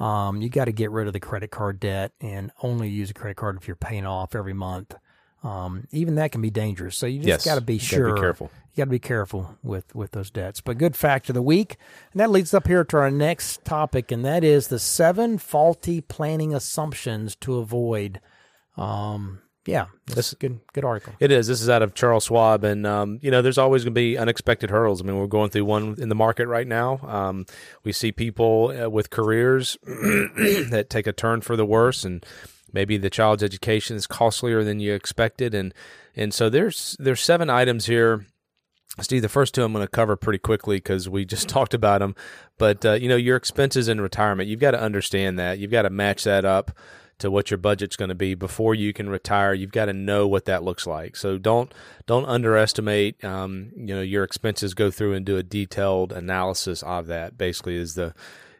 um, 0.00 0.40
you 0.40 0.48
got 0.48 0.64
to 0.66 0.72
get 0.72 0.90
rid 0.90 1.06
of 1.06 1.12
the 1.12 1.20
credit 1.20 1.50
card 1.50 1.78
debt 1.80 2.12
and 2.20 2.50
only 2.62 2.88
use 2.88 3.10
a 3.10 3.14
credit 3.14 3.36
card 3.36 3.56
if 3.56 3.68
you're 3.68 3.76
paying 3.76 4.06
off 4.06 4.34
every 4.34 4.54
month. 4.54 4.94
Um, 5.44 5.86
even 5.92 6.14
that 6.14 6.32
can 6.32 6.40
be 6.40 6.50
dangerous. 6.50 6.96
So 6.96 7.06
you 7.06 7.18
just 7.18 7.28
yes, 7.28 7.44
got 7.44 7.56
to 7.56 7.60
be 7.60 7.78
sure. 7.78 8.14
Be 8.14 8.20
careful. 8.20 8.50
You 8.72 8.80
got 8.80 8.84
to 8.86 8.90
be 8.90 8.98
careful 8.98 9.56
with 9.62 9.94
with 9.94 10.12
those 10.12 10.30
debts. 10.30 10.62
But 10.62 10.78
good 10.78 10.96
fact 10.96 11.28
of 11.28 11.34
the 11.34 11.42
week, 11.42 11.76
and 12.12 12.20
that 12.20 12.30
leads 12.30 12.54
up 12.54 12.66
here 12.66 12.82
to 12.82 12.96
our 12.96 13.10
next 13.10 13.64
topic, 13.64 14.10
and 14.10 14.24
that 14.24 14.42
is 14.42 14.68
the 14.68 14.78
seven 14.78 15.36
faulty 15.36 16.00
planning 16.00 16.54
assumptions 16.54 17.36
to 17.36 17.58
avoid. 17.58 18.20
Um, 18.78 19.42
yeah, 19.66 19.86
this 20.06 20.28
is 20.28 20.34
good. 20.34 20.60
Good 20.72 20.84
article. 20.84 21.12
It 21.20 21.30
is. 21.30 21.46
This 21.46 21.60
is 21.60 21.68
out 21.68 21.82
of 21.82 21.94
Charles 21.94 22.24
Schwab, 22.24 22.64
and 22.64 22.86
um, 22.86 23.18
you 23.22 23.30
know, 23.30 23.42
there's 23.42 23.58
always 23.58 23.84
going 23.84 23.94
to 23.94 23.98
be 23.98 24.16
unexpected 24.16 24.70
hurdles. 24.70 25.02
I 25.02 25.04
mean, 25.04 25.16
we're 25.16 25.26
going 25.26 25.50
through 25.50 25.66
one 25.66 25.96
in 25.98 26.08
the 26.08 26.14
market 26.14 26.48
right 26.48 26.66
now. 26.66 27.00
Um, 27.02 27.46
we 27.82 27.92
see 27.92 28.12
people 28.12 28.74
uh, 28.76 28.88
with 28.88 29.10
careers 29.10 29.76
that 29.84 30.86
take 30.88 31.06
a 31.06 31.12
turn 31.12 31.42
for 31.42 31.54
the 31.54 31.66
worse, 31.66 32.04
and 32.04 32.24
maybe 32.74 32.98
the 32.98 33.08
child's 33.08 33.42
education 33.42 33.96
is 33.96 34.06
costlier 34.06 34.64
than 34.64 34.80
you 34.80 34.92
expected, 34.92 35.54
and 35.54 35.72
and 36.14 36.34
so 36.34 36.50
there's 36.50 36.96
there's 36.98 37.20
seven 37.20 37.48
items 37.48 37.86
here. 37.86 38.26
Steve, 39.00 39.22
the 39.22 39.28
first 39.28 39.54
two 39.54 39.64
I'm 39.64 39.72
going 39.72 39.84
to 39.84 39.90
cover 39.90 40.14
pretty 40.14 40.38
quickly 40.38 40.76
because 40.76 41.08
we 41.08 41.24
just 41.24 41.48
talked 41.48 41.74
about 41.74 42.00
them. 42.00 42.14
But 42.58 42.84
uh, 42.84 42.92
you 42.92 43.08
know, 43.08 43.16
your 43.16 43.36
expenses 43.36 43.88
in 43.88 44.00
retirement, 44.00 44.48
you've 44.48 44.60
got 44.60 44.72
to 44.72 44.80
understand 44.80 45.38
that. 45.38 45.58
You've 45.58 45.70
got 45.70 45.82
to 45.82 45.90
match 45.90 46.24
that 46.24 46.44
up 46.44 46.72
to 47.18 47.30
what 47.30 47.50
your 47.50 47.58
budget's 47.58 47.96
going 47.96 48.08
to 48.08 48.14
be 48.14 48.34
before 48.34 48.74
you 48.74 48.92
can 48.92 49.08
retire. 49.08 49.54
You've 49.54 49.72
got 49.72 49.86
to 49.86 49.92
know 49.92 50.26
what 50.26 50.46
that 50.46 50.64
looks 50.64 50.86
like. 50.86 51.16
So 51.16 51.38
don't 51.38 51.72
don't 52.06 52.26
underestimate. 52.26 53.24
Um, 53.24 53.72
you 53.76 53.94
know 53.94 54.02
your 54.02 54.24
expenses. 54.24 54.74
Go 54.74 54.90
through 54.90 55.14
and 55.14 55.24
do 55.24 55.36
a 55.36 55.42
detailed 55.42 56.12
analysis 56.12 56.82
of 56.82 57.06
that. 57.06 57.38
Basically, 57.38 57.76
is 57.76 57.94
the 57.94 58.14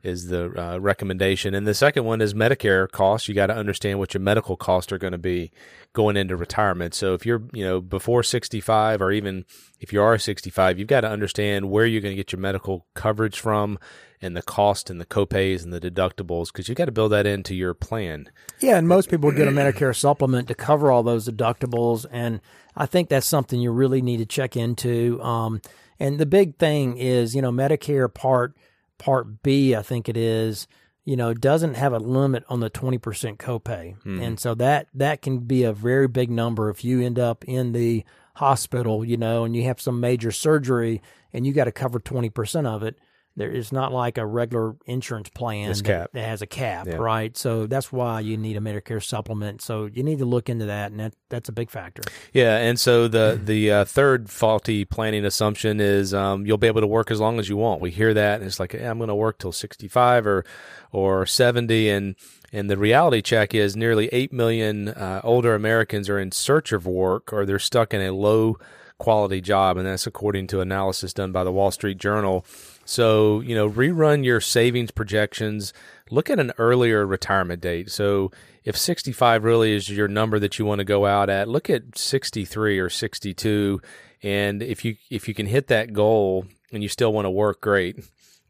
is 0.04 0.28
the 0.28 0.52
uh, 0.60 0.78
recommendation. 0.78 1.54
And 1.54 1.66
the 1.66 1.74
second 1.74 2.04
one 2.04 2.20
is 2.20 2.34
Medicare 2.34 2.90
costs. 2.90 3.26
You 3.26 3.34
got 3.34 3.46
to 3.46 3.56
understand 3.56 3.98
what 3.98 4.12
your 4.12 4.20
medical 4.20 4.56
costs 4.56 4.92
are 4.92 4.98
going 4.98 5.12
to 5.12 5.18
be 5.18 5.50
going 5.94 6.16
into 6.16 6.36
retirement. 6.36 6.92
So 6.94 7.14
if 7.14 7.24
you're, 7.24 7.42
you 7.52 7.64
know, 7.64 7.80
before 7.80 8.22
65 8.22 9.00
or 9.00 9.10
even 9.10 9.46
if 9.80 9.92
you 9.92 10.02
are 10.02 10.18
65, 10.18 10.78
you've 10.78 10.88
got 10.88 11.00
to 11.00 11.08
understand 11.08 11.70
where 11.70 11.86
you're 11.86 12.02
going 12.02 12.12
to 12.12 12.16
get 12.16 12.32
your 12.32 12.40
medical 12.40 12.86
coverage 12.94 13.40
from 13.40 13.78
and 14.20 14.36
the 14.36 14.42
cost 14.42 14.90
and 14.90 15.00
the 15.00 15.06
copays 15.06 15.64
and 15.64 15.72
the 15.72 15.80
deductibles 15.80 16.46
because 16.46 16.68
you've 16.68 16.78
got 16.78 16.86
to 16.86 16.92
build 16.92 17.12
that 17.12 17.26
into 17.26 17.54
your 17.54 17.72
plan. 17.72 18.28
Yeah, 18.60 18.76
and 18.76 18.86
most 18.86 19.10
people 19.10 19.30
get 19.32 19.48
a 19.48 19.52
Medicare 19.52 19.96
supplement 19.96 20.48
to 20.48 20.54
cover 20.54 20.90
all 20.90 21.02
those 21.02 21.28
deductibles, 21.28 22.06
and 22.10 22.40
I 22.76 22.86
think 22.86 23.08
that's 23.08 23.26
something 23.26 23.60
you 23.60 23.70
really 23.70 24.00
need 24.02 24.18
to 24.18 24.26
check 24.26 24.56
into. 24.56 25.22
Um, 25.22 25.60
and 26.00 26.18
the 26.18 26.26
big 26.26 26.56
thing 26.56 26.96
is, 26.96 27.34
you 27.34 27.42
know, 27.42 27.52
Medicare 27.52 28.12
Part 28.12 28.56
Part 28.98 29.42
B, 29.42 29.74
I 29.74 29.82
think 29.82 30.08
it 30.08 30.16
is, 30.16 30.66
you 31.04 31.16
know, 31.16 31.34
doesn't 31.34 31.74
have 31.74 31.92
a 31.92 31.98
limit 31.98 32.44
on 32.48 32.60
the 32.60 32.70
20% 32.70 32.98
copay. 33.36 34.00
Mm. 34.02 34.22
And 34.22 34.40
so 34.40 34.54
that 34.54 34.88
that 34.94 35.22
can 35.22 35.40
be 35.40 35.64
a 35.64 35.72
very 35.72 36.08
big 36.08 36.30
number 36.30 36.70
if 36.70 36.84
you 36.84 37.02
end 37.02 37.18
up 37.18 37.44
in 37.44 37.72
the 37.72 38.04
hospital, 38.36 39.04
you 39.04 39.16
know, 39.16 39.44
and 39.44 39.54
you 39.54 39.64
have 39.64 39.80
some 39.80 40.00
major 40.00 40.32
surgery 40.32 41.02
and 41.32 41.46
you 41.46 41.52
got 41.52 41.64
to 41.64 41.72
cover 41.72 42.00
20% 42.00 42.66
of 42.66 42.82
it 42.82 42.98
there 43.36 43.50
is 43.50 43.72
not 43.72 43.92
like 43.92 44.16
a 44.16 44.24
regular 44.24 44.76
insurance 44.86 45.28
plan 45.28 45.72
that, 45.72 46.12
that, 46.12 46.24
has 46.24 46.40
a 46.40 46.46
cap, 46.46 46.86
yeah. 46.86 46.96
right? 46.96 47.36
So 47.36 47.66
that's 47.66 47.90
why 47.90 48.20
you 48.20 48.36
need 48.36 48.56
a 48.56 48.60
Medicare 48.60 49.02
supplement. 49.02 49.60
So 49.60 49.86
you 49.86 50.04
need 50.04 50.18
to 50.18 50.24
look 50.24 50.48
into 50.48 50.66
that, 50.66 50.92
and 50.92 51.00
that, 51.00 51.14
that's 51.30 51.48
a 51.48 51.52
big 51.52 51.70
factor. 51.70 52.02
Yeah, 52.32 52.58
and 52.58 52.78
so 52.78 53.08
the 53.08 53.40
the 53.42 53.72
uh, 53.72 53.84
third 53.84 54.30
faulty 54.30 54.84
planning 54.84 55.24
assumption 55.24 55.80
is 55.80 56.14
um, 56.14 56.46
you'll 56.46 56.58
be 56.58 56.68
able 56.68 56.82
to 56.82 56.86
work 56.86 57.10
as 57.10 57.20
long 57.20 57.40
as 57.40 57.48
you 57.48 57.56
want. 57.56 57.80
We 57.80 57.90
hear 57.90 58.14
that, 58.14 58.36
and 58.36 58.44
it's 58.44 58.60
like 58.60 58.72
hey, 58.72 58.84
I'm 58.84 58.98
going 58.98 59.08
to 59.08 59.14
work 59.14 59.38
till 59.38 59.52
65 59.52 60.26
or 60.26 60.44
or 60.92 61.26
70, 61.26 61.88
and 61.90 62.14
and 62.52 62.70
the 62.70 62.76
reality 62.76 63.20
check 63.20 63.52
is 63.52 63.76
nearly 63.76 64.08
eight 64.12 64.32
million 64.32 64.88
uh, 64.88 65.20
older 65.24 65.56
Americans 65.56 66.08
are 66.08 66.20
in 66.20 66.30
search 66.30 66.70
of 66.70 66.86
work, 66.86 67.32
or 67.32 67.44
they're 67.44 67.58
stuck 67.58 67.92
in 67.92 68.00
a 68.00 68.12
low 68.12 68.58
quality 68.98 69.40
job, 69.40 69.76
and 69.76 69.86
that's 69.86 70.06
according 70.06 70.46
to 70.46 70.60
analysis 70.60 71.12
done 71.12 71.32
by 71.32 71.42
the 71.42 71.52
Wall 71.52 71.70
Street 71.70 71.98
Journal. 71.98 72.46
So, 72.84 73.40
you 73.40 73.54
know, 73.54 73.68
rerun 73.68 74.24
your 74.24 74.40
savings 74.40 74.90
projections. 74.90 75.72
Look 76.10 76.28
at 76.28 76.38
an 76.38 76.52
earlier 76.58 77.06
retirement 77.06 77.60
date. 77.60 77.90
So, 77.90 78.30
if 78.64 78.76
65 78.76 79.44
really 79.44 79.74
is 79.74 79.90
your 79.90 80.08
number 80.08 80.38
that 80.38 80.58
you 80.58 80.64
want 80.64 80.78
to 80.78 80.84
go 80.84 81.06
out 81.06 81.28
at, 81.28 81.48
look 81.48 81.68
at 81.68 81.98
63 81.98 82.78
or 82.78 82.88
62 82.88 83.80
and 84.24 84.62
if 84.62 84.84
you 84.86 84.96
if 85.10 85.28
you 85.28 85.34
can 85.34 85.46
hit 85.46 85.68
that 85.68 85.92
goal 85.92 86.46
and 86.72 86.82
you 86.82 86.88
still 86.88 87.12
want 87.12 87.26
to 87.26 87.30
work 87.30 87.60
great. 87.60 88.02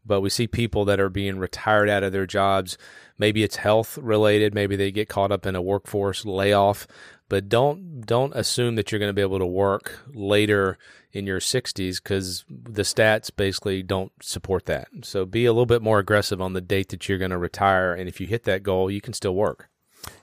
But 0.05 0.21
we 0.21 0.29
see 0.29 0.47
people 0.47 0.85
that 0.85 0.99
are 0.99 1.09
being 1.09 1.37
retired 1.37 1.89
out 1.89 2.03
of 2.03 2.11
their 2.11 2.27
jobs. 2.27 2.77
Maybe 3.17 3.43
it's 3.43 3.57
health 3.57 3.97
related, 3.97 4.53
maybe 4.53 4.75
they 4.75 4.91
get 4.91 5.09
caught 5.09 5.31
up 5.31 5.45
in 5.45 5.55
a 5.55 5.61
workforce 5.61 6.25
layoff, 6.25 6.87
but 7.29 7.49
don't 7.49 8.01
don't 8.01 8.35
assume 8.35 8.75
that 8.75 8.91
you're 8.91 8.99
going 8.99 9.09
to 9.09 9.13
be 9.13 9.21
able 9.21 9.39
to 9.39 9.45
work 9.45 9.99
later 10.13 10.77
in 11.11 11.25
your 11.25 11.39
60s 11.39 12.03
because 12.03 12.43
the 12.49 12.81
stats 12.81 13.31
basically 13.35 13.81
don't 13.81 14.11
support 14.21 14.65
that. 14.65 14.89
So 15.01 15.25
be 15.25 15.45
a 15.45 15.53
little 15.53 15.65
bit 15.65 15.81
more 15.81 15.97
aggressive 15.99 16.41
on 16.41 16.53
the 16.53 16.61
date 16.61 16.89
that 16.89 17.07
you're 17.07 17.17
going 17.17 17.31
to 17.31 17.37
retire, 17.37 17.93
and 17.93 18.09
if 18.09 18.19
you 18.19 18.27
hit 18.27 18.43
that 18.43 18.63
goal, 18.63 18.91
you 18.91 19.01
can 19.01 19.13
still 19.13 19.33
work. 19.33 19.69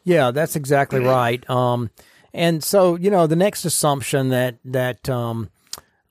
Yeah, 0.05 0.31
that's 0.31 0.55
exactly 0.55 1.01
right. 1.01 1.49
Um, 1.51 1.91
and 2.33 2.63
so 2.63 2.97
you 2.97 3.11
know, 3.11 3.27
the 3.27 3.37
next 3.37 3.65
assumption 3.65 4.29
that 4.29 4.59
that 4.65 5.09
um, 5.09 5.51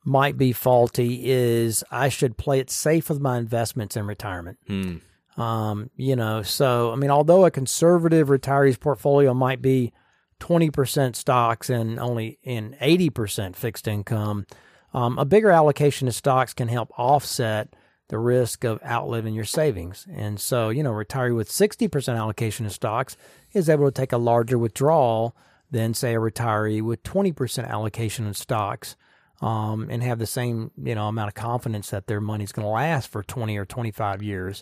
might 0.03 0.37
be 0.37 0.51
faulty 0.51 1.29
is 1.29 1.83
I 1.91 2.09
should 2.09 2.37
play 2.37 2.59
it 2.59 2.69
safe 2.69 3.09
with 3.09 3.19
my 3.19 3.37
investments 3.37 3.95
in 3.95 4.05
retirement. 4.07 4.57
Hmm. 4.67 4.97
Um, 5.37 5.89
you 5.95 6.15
know, 6.15 6.41
so 6.41 6.91
I 6.91 6.95
mean, 6.95 7.09
although 7.09 7.45
a 7.45 7.51
conservative 7.51 8.27
retiree's 8.27 8.77
portfolio 8.77 9.33
might 9.33 9.61
be 9.61 9.93
20% 10.41 11.15
stocks 11.15 11.69
and 11.69 11.99
only 11.99 12.39
in 12.43 12.75
80% 12.81 13.55
fixed 13.55 13.87
income, 13.87 14.45
um, 14.93 15.17
a 15.17 15.23
bigger 15.23 15.51
allocation 15.51 16.07
of 16.07 16.15
stocks 16.15 16.53
can 16.53 16.67
help 16.67 16.91
offset 16.97 17.73
the 18.09 18.17
risk 18.17 18.65
of 18.65 18.83
outliving 18.83 19.33
your 19.33 19.45
savings. 19.45 20.05
And 20.13 20.37
so, 20.37 20.67
you 20.69 20.83
know, 20.83 20.91
retiree 20.91 21.35
with 21.35 21.49
60% 21.49 22.17
allocation 22.17 22.65
of 22.65 22.73
stocks 22.73 23.15
is 23.53 23.69
able 23.69 23.85
to 23.85 23.91
take 23.91 24.11
a 24.11 24.17
larger 24.17 24.57
withdrawal 24.57 25.33
than, 25.69 25.93
say, 25.93 26.15
a 26.15 26.19
retiree 26.19 26.81
with 26.81 27.03
20% 27.03 27.65
allocation 27.69 28.27
of 28.27 28.35
stocks 28.35 28.97
um, 29.41 29.87
and 29.89 30.03
have 30.03 30.19
the 30.19 30.27
same, 30.27 30.71
you 30.83 30.93
know, 30.93 31.07
amount 31.07 31.29
of 31.29 31.35
confidence 31.35 31.91
that 31.91 32.07
their 32.07 32.19
money's 32.19 32.51
going 32.51 32.65
to 32.65 32.69
last 32.69 33.09
for 33.09 33.23
20 33.23 33.57
or 33.57 33.65
25 33.65 34.21
years. 34.21 34.61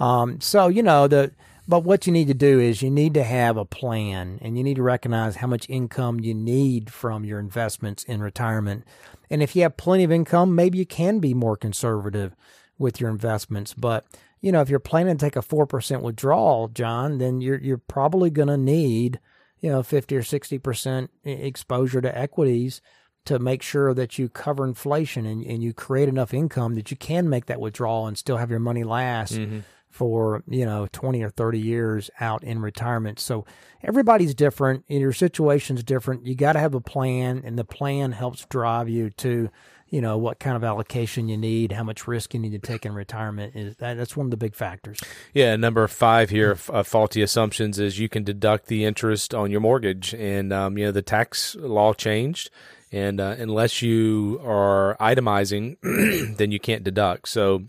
Um, 0.00 0.40
so, 0.40 0.66
you 0.66 0.82
know, 0.82 1.06
the, 1.06 1.30
but 1.68 1.84
what 1.84 2.06
you 2.06 2.12
need 2.12 2.28
to 2.28 2.34
do 2.34 2.58
is 2.58 2.82
you 2.82 2.90
need 2.90 3.14
to 3.14 3.22
have 3.22 3.56
a 3.56 3.64
plan 3.64 4.38
and 4.42 4.56
you 4.56 4.64
need 4.64 4.76
to 4.76 4.82
recognize 4.82 5.36
how 5.36 5.46
much 5.46 5.68
income 5.68 6.18
you 6.18 6.34
need 6.34 6.90
from 6.90 7.24
your 7.24 7.38
investments 7.38 8.02
in 8.04 8.20
retirement 8.20 8.84
and 9.30 9.42
if 9.42 9.54
you 9.54 9.62
have 9.62 9.76
plenty 9.76 10.04
of 10.04 10.12
income, 10.12 10.54
maybe 10.54 10.78
you 10.78 10.86
can 10.86 11.18
be 11.18 11.34
more 11.34 11.56
conservative 11.56 12.34
with 12.78 13.00
your 13.00 13.10
investments. 13.10 13.74
But 13.74 14.04
you 14.40 14.52
know, 14.52 14.60
if 14.60 14.68
you're 14.68 14.78
planning 14.78 15.16
to 15.16 15.24
take 15.24 15.36
a 15.36 15.42
four 15.42 15.66
percent 15.66 16.02
withdrawal, 16.02 16.68
John, 16.68 17.18
then 17.18 17.40
you're 17.40 17.58
you're 17.58 17.78
probably 17.78 18.30
going 18.30 18.48
to 18.48 18.56
need 18.56 19.20
you 19.60 19.70
know 19.70 19.82
fifty 19.82 20.16
or 20.16 20.22
sixty 20.22 20.58
percent 20.58 21.10
exposure 21.24 22.00
to 22.00 22.16
equities 22.16 22.80
to 23.24 23.38
make 23.38 23.62
sure 23.62 23.92
that 23.92 24.18
you 24.18 24.28
cover 24.28 24.64
inflation 24.64 25.26
and, 25.26 25.44
and 25.44 25.62
you 25.62 25.74
create 25.74 26.08
enough 26.08 26.32
income 26.32 26.76
that 26.76 26.90
you 26.90 26.96
can 26.96 27.28
make 27.28 27.44
that 27.44 27.60
withdrawal 27.60 28.06
and 28.06 28.16
still 28.16 28.38
have 28.38 28.50
your 28.50 28.60
money 28.60 28.84
last. 28.84 29.34
Mm-hmm 29.34 29.60
for 29.90 30.42
you 30.46 30.64
know 30.64 30.86
20 30.92 31.22
or 31.22 31.30
30 31.30 31.58
years 31.58 32.10
out 32.20 32.44
in 32.44 32.60
retirement. 32.60 33.18
So 33.18 33.44
everybody's 33.82 34.34
different 34.34 34.84
your 34.88 35.12
situation's 35.12 35.82
different. 35.82 36.26
You 36.26 36.34
got 36.34 36.52
to 36.54 36.60
have 36.60 36.74
a 36.74 36.80
plan 36.80 37.42
and 37.44 37.58
the 37.58 37.64
plan 37.64 38.12
helps 38.12 38.44
drive 38.46 38.88
you 38.88 39.10
to 39.10 39.50
you 39.90 40.02
know 40.02 40.18
what 40.18 40.38
kind 40.38 40.54
of 40.54 40.64
allocation 40.64 41.28
you 41.28 41.36
need 41.36 41.72
how 41.72 41.82
much 41.82 42.06
risk 42.06 42.34
you 42.34 42.40
need 42.40 42.52
to 42.52 42.58
take 42.58 42.84
in 42.84 42.92
retirement 42.92 43.56
is 43.56 43.76
that, 43.76 43.96
that's 43.96 44.16
one 44.16 44.26
of 44.26 44.30
the 44.30 44.36
big 44.36 44.54
factors. 44.54 45.00
Yeah 45.32 45.56
number 45.56 45.86
five 45.88 46.30
here 46.30 46.58
uh, 46.70 46.82
faulty 46.82 47.22
assumptions 47.22 47.78
is 47.78 47.98
you 47.98 48.08
can 48.08 48.22
deduct 48.22 48.66
the 48.66 48.84
interest 48.84 49.34
on 49.34 49.50
your 49.50 49.60
mortgage 49.60 50.14
and 50.14 50.52
um, 50.52 50.76
you 50.76 50.84
know 50.86 50.92
the 50.92 51.02
tax 51.02 51.56
law 51.56 51.94
changed 51.94 52.50
and 52.92 53.20
uh, 53.20 53.36
unless 53.38 53.82
you 53.82 54.40
are 54.44 54.96
itemizing 55.00 55.76
then 56.36 56.50
you 56.50 56.60
can't 56.60 56.84
deduct. 56.84 57.28
So 57.28 57.64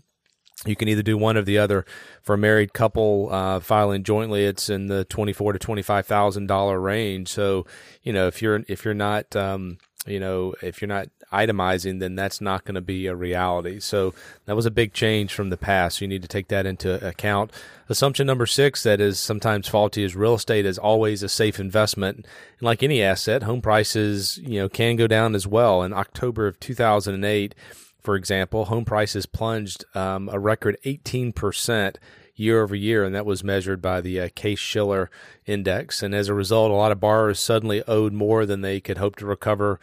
you 0.66 0.76
can 0.76 0.88
either 0.88 1.02
do 1.02 1.16
one 1.16 1.36
or 1.36 1.42
the 1.42 1.58
other. 1.58 1.84
For 2.22 2.34
a 2.34 2.38
married 2.38 2.72
couple 2.72 3.28
uh, 3.32 3.60
filing 3.60 4.02
jointly, 4.02 4.44
it's 4.44 4.68
in 4.68 4.86
the 4.86 5.04
twenty 5.04 5.32
four 5.32 5.52
to 5.52 5.58
twenty 5.58 5.82
five 5.82 6.06
thousand 6.06 6.46
dollar 6.46 6.78
range. 6.78 7.28
So, 7.28 7.66
you 8.02 8.12
know, 8.12 8.26
if 8.26 8.42
you're 8.42 8.62
if 8.68 8.84
you're 8.84 8.94
not 8.94 9.34
um, 9.34 9.78
you 10.06 10.18
know, 10.18 10.54
if 10.62 10.80
you're 10.80 10.88
not 10.88 11.08
itemizing, 11.32 12.00
then 12.00 12.14
that's 12.14 12.40
not 12.40 12.64
going 12.64 12.74
to 12.74 12.80
be 12.80 13.06
a 13.06 13.14
reality. 13.14 13.80
So 13.80 14.14
that 14.46 14.56
was 14.56 14.66
a 14.66 14.70
big 14.70 14.92
change 14.92 15.34
from 15.34 15.50
the 15.50 15.56
past. 15.56 16.00
You 16.00 16.08
need 16.08 16.22
to 16.22 16.28
take 16.28 16.48
that 16.48 16.66
into 16.66 17.06
account. 17.06 17.52
Assumption 17.88 18.26
number 18.26 18.46
six 18.46 18.82
that 18.82 19.00
is 19.00 19.20
sometimes 19.20 19.68
faulty 19.68 20.02
is 20.02 20.16
real 20.16 20.34
estate 20.34 20.64
is 20.64 20.78
always 20.78 21.22
a 21.22 21.28
safe 21.28 21.60
investment. 21.60 22.16
And 22.16 22.26
like 22.62 22.82
any 22.82 23.02
asset, 23.02 23.42
home 23.42 23.60
prices, 23.60 24.38
you 24.38 24.60
know, 24.60 24.68
can 24.68 24.96
go 24.96 25.06
down 25.06 25.34
as 25.34 25.46
well. 25.46 25.82
In 25.82 25.92
October 25.92 26.46
of 26.46 26.58
2008, 26.60 27.54
for 28.02 28.16
example, 28.16 28.66
home 28.66 28.84
prices 28.84 29.26
plunged 29.26 29.84
um, 29.94 30.28
a 30.32 30.38
record 30.38 30.76
18% 30.84 31.96
year 32.34 32.62
over 32.62 32.74
year, 32.74 33.04
and 33.04 33.14
that 33.14 33.26
was 33.26 33.44
measured 33.44 33.82
by 33.82 34.00
the 34.00 34.20
uh, 34.20 34.28
Case 34.34 34.58
Shiller 34.58 35.10
index. 35.46 36.02
And 36.02 36.14
as 36.14 36.28
a 36.28 36.34
result, 36.34 36.70
a 36.70 36.74
lot 36.74 36.92
of 36.92 37.00
borrowers 37.00 37.38
suddenly 37.38 37.82
owed 37.86 38.12
more 38.12 38.46
than 38.46 38.62
they 38.62 38.80
could 38.80 38.98
hope 38.98 39.16
to 39.16 39.26
recover 39.26 39.78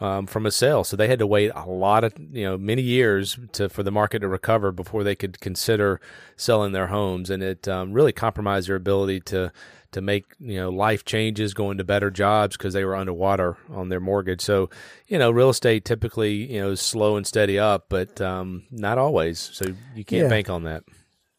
um, 0.00 0.26
from 0.26 0.46
a 0.46 0.50
sale. 0.50 0.82
So 0.82 0.96
they 0.96 1.08
had 1.08 1.18
to 1.18 1.26
wait 1.26 1.52
a 1.54 1.68
lot 1.68 2.04
of, 2.04 2.14
you 2.32 2.44
know, 2.44 2.56
many 2.56 2.82
years 2.82 3.38
to 3.52 3.68
for 3.68 3.82
the 3.82 3.90
market 3.90 4.20
to 4.20 4.28
recover 4.28 4.72
before 4.72 5.04
they 5.04 5.14
could 5.14 5.40
consider 5.40 6.00
selling 6.36 6.72
their 6.72 6.88
homes, 6.88 7.30
and 7.30 7.42
it 7.42 7.68
um, 7.68 7.92
really 7.92 8.12
compromised 8.12 8.68
their 8.68 8.76
ability 8.76 9.20
to 9.20 9.52
to 9.92 10.00
make 10.00 10.24
you 10.38 10.56
know 10.56 10.70
life 10.70 11.04
changes, 11.04 11.54
going 11.54 11.78
to 11.78 11.84
better 11.84 12.10
jobs 12.10 12.56
because 12.56 12.74
they 12.74 12.84
were 12.84 12.94
underwater 12.96 13.56
on 13.70 13.88
their 13.88 14.00
mortgage. 14.00 14.40
So 14.40 14.70
you 15.08 15.18
know, 15.18 15.30
real 15.30 15.50
estate 15.50 15.84
typically 15.84 16.52
you 16.52 16.60
know 16.60 16.70
is 16.72 16.80
slow 16.80 17.16
and 17.16 17.26
steady 17.26 17.58
up, 17.58 17.86
but 17.88 18.20
um, 18.20 18.64
not 18.70 18.98
always. 18.98 19.38
So 19.38 19.66
you 19.94 20.04
can't 20.04 20.22
Yeah. 20.24 20.28
bank 20.28 20.50
on 20.50 20.64
that. 20.64 20.84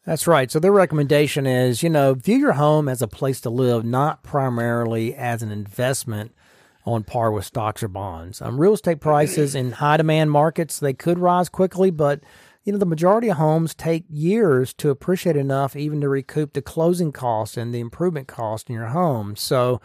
That's 0.04 0.26
right. 0.26 0.50
So 0.50 0.58
their 0.58 0.72
recommendation 0.72 1.46
is, 1.46 1.82
you 1.84 1.88
know, 1.88 2.14
view 2.14 2.36
your 2.36 2.54
home 2.54 2.88
as 2.88 3.02
a 3.02 3.06
place 3.06 3.40
to 3.42 3.50
live, 3.50 3.84
not 3.84 4.24
primarily 4.24 5.14
as 5.14 5.42
an 5.44 5.52
investment 5.52 6.34
on 6.84 7.04
par 7.04 7.30
with 7.30 7.44
stocks 7.44 7.84
or 7.84 7.88
bonds. 7.88 8.42
Um, 8.42 8.60
real 8.60 8.72
estate 8.72 9.00
prices 9.00 9.54
in 9.54 9.70
high 9.70 9.98
demand 9.98 10.32
markets, 10.32 10.80
they 10.80 10.92
could 10.92 11.20
rise 11.20 11.48
quickly, 11.48 11.92
but 11.92 12.18
you 12.64 12.72
know, 12.72 12.78
the 12.78 12.86
majority 12.86 13.28
of 13.28 13.38
homes 13.38 13.74
take 13.74 14.04
years 14.08 14.72
to 14.74 14.90
appreciate 14.90 15.36
enough 15.36 15.74
even 15.74 16.00
to 16.00 16.08
recoup 16.08 16.52
the 16.52 16.62
closing 16.62 17.12
costs 17.12 17.56
and 17.56 17.74
the 17.74 17.80
improvement 17.80 18.28
cost 18.28 18.68
in 18.68 18.74
your 18.74 18.88
home. 18.88 19.34
So 19.36 19.80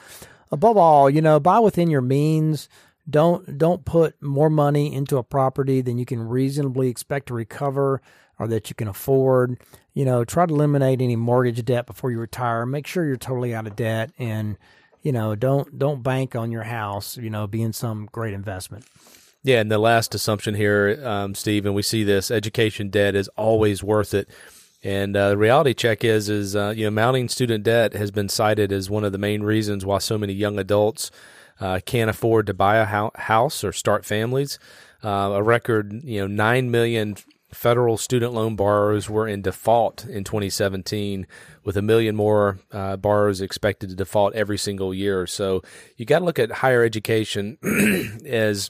above 0.51 0.77
all, 0.77 1.09
you 1.09 1.21
know, 1.21 1.39
buy 1.39 1.59
within 1.59 1.89
your 1.89 2.01
means. 2.01 2.69
Don't 3.09 3.57
don't 3.57 3.85
put 3.85 4.21
more 4.21 4.49
money 4.49 4.93
into 4.93 5.17
a 5.17 5.23
property 5.23 5.79
than 5.79 5.97
you 5.97 6.05
can 6.05 6.27
reasonably 6.27 6.89
expect 6.89 7.27
to 7.27 7.33
recover 7.33 8.01
or 8.37 8.47
that 8.49 8.69
you 8.69 8.75
can 8.75 8.89
afford. 8.89 9.57
You 9.93 10.03
know, 10.03 10.25
try 10.25 10.45
to 10.45 10.53
eliminate 10.53 11.01
any 11.01 11.15
mortgage 11.15 11.63
debt 11.63 11.87
before 11.87 12.11
you 12.11 12.19
retire. 12.19 12.65
Make 12.65 12.85
sure 12.85 13.05
you're 13.05 13.15
totally 13.15 13.55
out 13.55 13.65
of 13.65 13.77
debt 13.77 14.11
and 14.19 14.57
you 15.01 15.13
know, 15.13 15.35
don't 15.35 15.79
don't 15.79 16.03
bank 16.03 16.35
on 16.35 16.51
your 16.51 16.63
house, 16.63 17.15
you 17.15 17.29
know, 17.29 17.47
being 17.47 17.71
some 17.71 18.09
great 18.11 18.33
investment. 18.33 18.85
Yeah, 19.43 19.61
and 19.61 19.71
the 19.71 19.77
last 19.77 20.13
assumption 20.13 20.55
here, 20.55 20.99
um, 21.05 21.33
Steve, 21.35 21.65
and 21.65 21.75
we 21.75 21.81
see 21.81 22.03
this: 22.03 22.31
education 22.31 22.89
debt 22.89 23.15
is 23.15 23.29
always 23.29 23.83
worth 23.83 24.13
it. 24.13 24.29
And 24.83 25.17
uh, 25.17 25.29
the 25.29 25.37
reality 25.37 25.73
check 25.73 26.03
is, 26.03 26.29
is 26.29 26.55
uh, 26.55 26.73
you 26.75 26.85
know, 26.85 26.91
mounting 26.91 27.29
student 27.29 27.63
debt 27.63 27.93
has 27.93 28.11
been 28.11 28.29
cited 28.29 28.71
as 28.71 28.89
one 28.89 29.03
of 29.03 29.11
the 29.11 29.17
main 29.17 29.41
reasons 29.43 29.85
why 29.85 29.97
so 29.97 30.17
many 30.17 30.33
young 30.33 30.59
adults 30.59 31.11
uh, 31.59 31.79
can't 31.85 32.09
afford 32.09 32.45
to 32.47 32.53
buy 32.53 32.77
a 32.77 32.85
hou- 32.85 33.11
house 33.15 33.63
or 33.63 33.71
start 33.73 34.05
families. 34.05 34.59
Uh, 35.03 35.31
a 35.33 35.43
record, 35.43 35.93
you 36.03 36.19
know, 36.19 36.27
nine 36.27 36.69
million 36.69 37.15
federal 37.53 37.97
student 37.97 38.33
loan 38.33 38.55
borrowers 38.55 39.09
were 39.09 39.27
in 39.27 39.41
default 39.41 40.05
in 40.05 40.23
2017, 40.23 41.25
with 41.63 41.77
a 41.77 41.81
million 41.81 42.15
more 42.15 42.59
uh, 42.71 42.97
borrowers 42.97 43.41
expected 43.41 43.89
to 43.89 43.95
default 43.95 44.33
every 44.35 44.57
single 44.57 44.93
year. 44.93 45.25
So 45.25 45.63
you 45.95 46.05
got 46.05 46.19
to 46.19 46.25
look 46.25 46.39
at 46.39 46.51
higher 46.51 46.83
education 46.83 47.57
as 48.25 48.69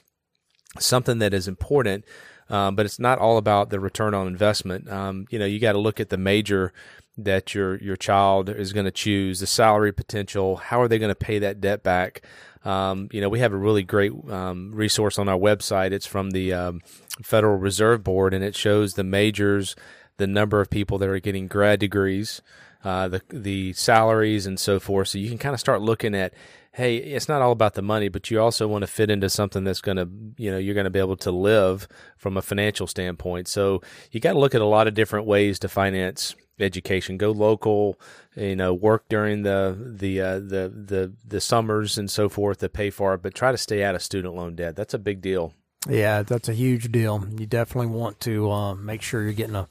something 0.78 1.18
that 1.18 1.34
is 1.34 1.48
important, 1.48 2.04
um, 2.50 2.74
but 2.74 2.86
it's 2.86 2.98
not 2.98 3.18
all 3.18 3.36
about 3.36 3.70
the 3.70 3.80
return 3.80 4.14
on 4.14 4.26
investment. 4.26 4.90
Um, 4.90 5.26
you 5.30 5.38
know, 5.38 5.44
you 5.44 5.58
got 5.58 5.72
to 5.72 5.78
look 5.78 6.00
at 6.00 6.08
the 6.08 6.16
major 6.16 6.72
that 7.18 7.52
your 7.52 7.76
your 7.78 7.96
child 7.96 8.48
is 8.48 8.72
going 8.72 8.86
to 8.86 8.92
choose, 8.92 9.40
the 9.40 9.46
salary 9.46 9.92
potential, 9.92 10.56
how 10.56 10.80
are 10.80 10.88
they 10.88 10.98
going 10.98 11.10
to 11.10 11.14
pay 11.16 11.40
that 11.40 11.60
debt 11.60 11.82
back? 11.82 12.22
Um, 12.64 13.08
you 13.12 13.20
know, 13.20 13.28
we 13.28 13.40
have 13.40 13.52
a 13.52 13.56
really 13.56 13.82
great 13.82 14.12
um, 14.30 14.72
resource 14.74 15.18
on 15.18 15.28
our 15.28 15.38
website. 15.38 15.92
It's 15.92 16.06
from 16.06 16.30
the 16.30 16.52
um, 16.52 16.80
Federal 17.22 17.56
Reserve 17.56 18.04
Board, 18.04 18.34
and 18.34 18.44
it 18.44 18.54
shows 18.54 18.94
the 18.94 19.04
majors, 19.04 19.76
the 20.16 20.26
number 20.26 20.60
of 20.60 20.70
people 20.70 20.98
that 20.98 21.08
are 21.08 21.18
getting 21.20 21.46
grad 21.46 21.80
degrees, 21.80 22.40
uh, 22.84 23.08
the 23.08 23.22
the 23.30 23.72
salaries, 23.72 24.46
and 24.46 24.58
so 24.58 24.78
forth. 24.78 25.08
So 25.08 25.18
you 25.18 25.28
can 25.28 25.38
kind 25.38 25.54
of 25.54 25.60
start 25.60 25.82
looking 25.82 26.14
at 26.14 26.32
hey, 26.78 26.96
it's 26.96 27.28
not 27.28 27.42
all 27.42 27.50
about 27.50 27.74
the 27.74 27.82
money, 27.82 28.08
but 28.08 28.30
you 28.30 28.40
also 28.40 28.68
want 28.68 28.82
to 28.82 28.86
fit 28.86 29.10
into 29.10 29.28
something 29.28 29.64
that's 29.64 29.80
going 29.80 29.96
to, 29.96 30.08
you 30.36 30.48
know, 30.48 30.58
you're 30.58 30.74
going 30.74 30.84
to 30.84 30.90
be 30.90 31.00
able 31.00 31.16
to 31.16 31.32
live 31.32 31.88
from 32.16 32.36
a 32.36 32.42
financial 32.42 32.86
standpoint. 32.86 33.48
So 33.48 33.82
you 34.12 34.20
got 34.20 34.34
to 34.34 34.38
look 34.38 34.54
at 34.54 34.60
a 34.60 34.64
lot 34.64 34.86
of 34.86 34.94
different 34.94 35.26
ways 35.26 35.58
to 35.58 35.68
finance 35.68 36.36
education. 36.60 37.18
Go 37.18 37.32
local, 37.32 37.98
you 38.36 38.54
know, 38.54 38.72
work 38.72 39.08
during 39.08 39.42
the 39.42 39.76
the 39.76 40.20
uh, 40.20 40.34
the 40.34 40.72
the 40.72 41.12
the 41.26 41.40
summers 41.40 41.98
and 41.98 42.08
so 42.08 42.28
forth 42.28 42.58
to 42.58 42.68
pay 42.68 42.90
for 42.90 43.12
it, 43.14 43.22
but 43.22 43.34
try 43.34 43.50
to 43.50 43.58
stay 43.58 43.82
out 43.82 43.96
of 43.96 44.02
student 44.02 44.36
loan 44.36 44.54
debt. 44.54 44.76
That's 44.76 44.94
a 44.94 44.98
big 44.98 45.20
deal. 45.20 45.54
Yeah, 45.88 46.22
that's 46.22 46.48
a 46.48 46.54
huge 46.54 46.92
deal. 46.92 47.26
You 47.36 47.46
definitely 47.46 47.92
want 47.92 48.20
to 48.20 48.50
uh, 48.50 48.74
make 48.76 49.02
sure 49.02 49.22
you're 49.22 49.32
getting 49.32 49.56
a 49.56 49.68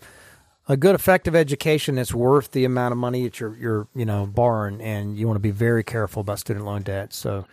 a 0.67 0.77
good, 0.77 0.95
effective 0.95 1.35
education 1.35 1.95
that's 1.95 2.13
worth 2.13 2.51
the 2.51 2.65
amount 2.65 2.91
of 2.91 2.97
money 2.97 3.23
that 3.23 3.39
you're 3.39 3.55
you're 3.57 3.87
you 3.95 4.05
know 4.05 4.25
borrowing, 4.25 4.81
and 4.81 5.17
you 5.17 5.27
want 5.27 5.35
to 5.35 5.41
be 5.41 5.51
very 5.51 5.83
careful 5.83 6.21
about 6.21 6.39
student 6.39 6.65
loan 6.65 6.81
debt. 6.81 7.13
So, 7.13 7.45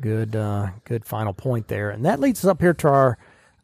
good, 0.00 0.34
uh, 0.34 0.70
good 0.84 1.04
final 1.04 1.32
point 1.32 1.68
there, 1.68 1.90
and 1.90 2.04
that 2.04 2.20
leads 2.20 2.44
us 2.44 2.48
up 2.50 2.60
here 2.60 2.74
to 2.74 2.88
our 2.88 3.18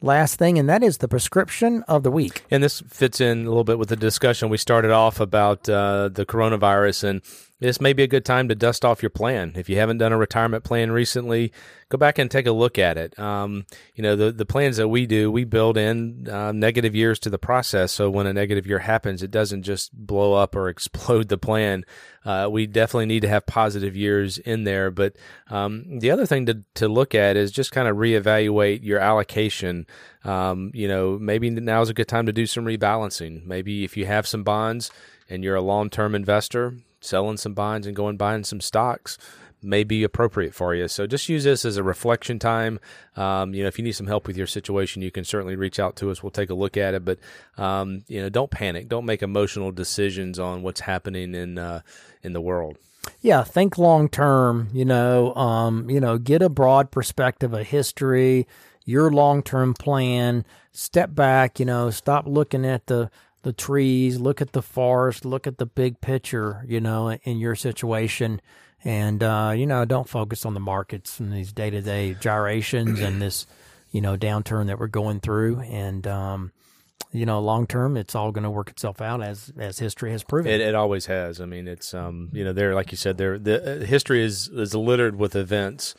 last 0.05 0.39
thing, 0.39 0.59
and 0.59 0.69
that 0.69 0.83
is 0.83 0.99
the 0.99 1.09
prescription 1.09 1.83
of 1.89 2.03
the 2.03 2.11
week. 2.11 2.45
And 2.51 2.63
this 2.63 2.83
fits 2.89 3.21
in 3.21 3.47
a 3.47 3.49
little 3.49 3.65
bit 3.65 3.79
with 3.79 3.89
the 3.89 3.97
discussion 3.97 4.49
we 4.49 4.59
started 4.59 4.91
off 4.91 5.19
about 5.19 5.69
uh, 5.69 6.09
the 6.09 6.27
coronavirus. 6.27 7.05
And 7.05 7.23
this 7.61 7.81
may 7.81 7.93
be 7.93 8.03
a 8.03 8.09
good 8.09 8.25
time 8.25 8.49
to 8.49 8.55
dust 8.55 8.85
off 8.85 9.03
your 9.03 9.11
plan. 9.11 9.53
If 9.55 9.69
you 9.69 9.77
haven't 9.77 9.99
done 9.99 10.13
a 10.13 10.19
retirement 10.19 10.65
plan 10.65 10.91
recently, 10.91 11.53
go 11.89 11.97
back 11.97 12.19
and 12.19 12.29
take 12.29 12.47
a 12.47 12.53
look 12.53 12.79
at 12.79 12.99
it. 12.99 13.17
Um, 13.19 13.67
you 13.95 14.03
know, 14.03 14.17
the, 14.17 14.33
the 14.33 14.45
plans 14.45 14.77
that 14.79 14.89
we 14.89 15.07
do, 15.07 15.31
we 15.31 15.45
build 15.45 15.77
in 15.77 16.29
uh, 16.29 16.51
negative 16.51 16.97
years 16.97 17.21
to 17.21 17.31
the 17.31 17.39
process. 17.39 17.93
So 17.93 18.11
when 18.11 18.27
a 18.27 18.33
negative 18.33 18.67
year 18.67 18.81
happens, 18.81 19.23
it 19.23 19.31
doesn't 19.31 19.63
just 19.63 19.93
blow 19.93 20.35
up 20.35 20.57
or 20.57 20.69
explode 20.69 21.29
the 21.29 21.39
plan. 21.39 21.85
Uh, 22.25 22.49
we 22.51 22.67
definitely 22.67 23.07
need 23.07 23.21
to 23.21 23.29
have 23.29 23.47
positive 23.47 23.95
years 23.95 24.37
in 24.39 24.65
there. 24.65 24.91
But 24.91 25.17
um, 25.49 26.01
the 26.01 26.11
other 26.11 26.27
thing 26.27 26.47
to, 26.47 26.65
to 26.75 26.89
look 26.89 27.15
at 27.15 27.37
is 27.37 27.53
just 27.53 27.71
kind 27.71 27.87
of 27.87 27.97
reevaluate 27.97 28.83
your 28.83 28.99
allocation. 28.99 29.87
Um, 30.25 30.73
you 30.75 30.89
know, 30.89 31.19
maybe 31.21 31.51
now's 31.51 31.91
a 31.91 31.95
good 31.95 32.09
time 32.09 32.27
to 32.27 32.33
do 32.33 32.47
some 32.47 32.65
rebalancing. 32.65 33.47
Maybe 33.47 33.85
if 33.85 33.97
you 33.97 34.07
have 34.07 34.27
some 34.27 34.43
bonds 34.43 34.91
and 35.31 35.45
you're 35.45 35.55
a 35.55 35.63
long 35.63 35.89
term 35.89 36.15
investor, 36.15 36.75
selling 37.05 37.37
some 37.37 37.55
bonds 37.55 37.87
and 37.87 37.95
going 37.95 38.17
buying 38.17 38.45
some 38.45 38.61
stocks 38.61 39.19
may 39.65 39.83
be 39.83 40.05
appropriate 40.05 40.55
for 40.55 40.75
you. 40.75 40.87
So 40.89 41.07
just 41.07 41.29
use 41.29 41.45
this 41.45 41.65
as 41.65 41.77
a 41.77 41.83
reflection 41.83 42.39
time. 42.39 42.79
Um, 43.17 43.55
you 43.55 43.63
know, 43.63 43.69
if 43.69 43.79
you 43.79 43.85
need 43.85 43.93
some 43.93 44.07
help 44.07 44.27
with 44.27 44.37
your 44.37 44.47
situation, 44.47 45.03
you 45.03 45.11
can 45.11 45.25
certainly 45.25 45.57
reach 45.57 45.81
out 45.81 45.97
to 45.97 46.11
us. 46.11 46.23
We'll 46.23 46.31
take 46.31 46.51
a 46.51 46.55
look 46.55 46.77
at 46.77 46.95
it, 46.95 47.05
but 47.05 47.19
um, 47.57 48.05
you 48.07 48.21
know, 48.21 48.29
don't 48.29 48.51
panic. 48.51 48.89
Don't 48.89 49.07
make 49.07 49.23
emotional 49.23 49.73
decisions 49.73 50.39
on 50.39 50.63
what's 50.63 50.81
happening 50.81 51.35
in 51.35 51.59
uh, 51.59 51.81
in 52.23 52.35
the 52.35 52.41
world. 52.41 52.79
Yeah, 53.21 53.43
think 53.43 53.79
long 53.79 54.09
term. 54.09 54.69
You 54.73 54.85
know, 54.85 55.35
um, 55.35 55.89
you 55.91 56.01
know, 56.01 56.19
get 56.19 56.43
a 56.43 56.49
broad 56.49 56.91
perspective 56.91 57.53
of 57.53 57.67
history, 57.67 58.47
your 58.85 59.11
long 59.11 59.43
term 59.43 59.75
plan. 59.75 60.45
Step 60.73 61.15
back. 61.15 61.59
You 61.59 61.67
know, 61.67 61.91
stop 61.91 62.27
looking 62.27 62.67
at 62.67 62.87
the 62.87 63.11
the 63.45 63.53
trees. 63.53 64.19
Look 64.19 64.41
at 64.41 64.53
the 64.53 64.63
forest. 64.63 65.25
Look 65.25 65.47
at 65.47 65.59
the 65.59 65.67
big 65.67 66.01
picture. 66.01 66.65
You 66.67 66.81
know, 66.81 67.13
in 67.13 67.39
your 67.39 67.55
situation, 67.55 68.41
and 68.83 69.23
uh, 69.23 69.55
you 69.57 69.67
know, 69.67 69.85
don't 69.85 70.09
focus 70.09 70.45
on 70.45 70.55
the 70.55 70.61
markets 70.61 71.21
and 71.21 71.33
these 71.33 71.53
day 71.53 71.71
to 71.71 71.81
day 71.81 72.17
gyrations 72.19 72.99
and 73.01 73.23
this, 73.23 73.47
you 73.93 74.01
know, 74.01 74.17
downturn 74.17 74.67
that 74.67 74.79
we're 74.81 74.89
going 74.89 75.21
through. 75.21 75.61
And 75.61 76.07
um, 76.07 76.53
you 77.13 77.27
know, 77.27 77.41
long 77.41 77.67
term, 77.67 77.97
it's 77.97 78.15
all 78.15 78.33
going 78.33 78.45
to 78.45 78.51
work 78.51 78.71
itself 78.71 79.01
out 79.01 79.23
as 79.23 79.53
as 79.57 79.79
history 79.79 80.11
has 80.11 80.25
proven. 80.25 80.51
It, 80.51 80.61
it 80.61 80.75
always 80.75 81.07
has. 81.07 81.41
I 81.41 81.47
mean, 81.47 81.69
it's 81.69 81.95
um, 81.95 82.31
you 82.33 82.45
know, 82.45 82.53
there, 82.53 82.75
like 82.75 82.91
you 82.91 82.97
said, 82.97 83.19
there, 83.19 83.39
the 83.39 83.83
uh, 83.83 83.87
history 83.87 84.23
is 84.23 84.49
is 84.49 84.75
littered 84.75 85.17
with 85.17 85.37
events 85.37 85.95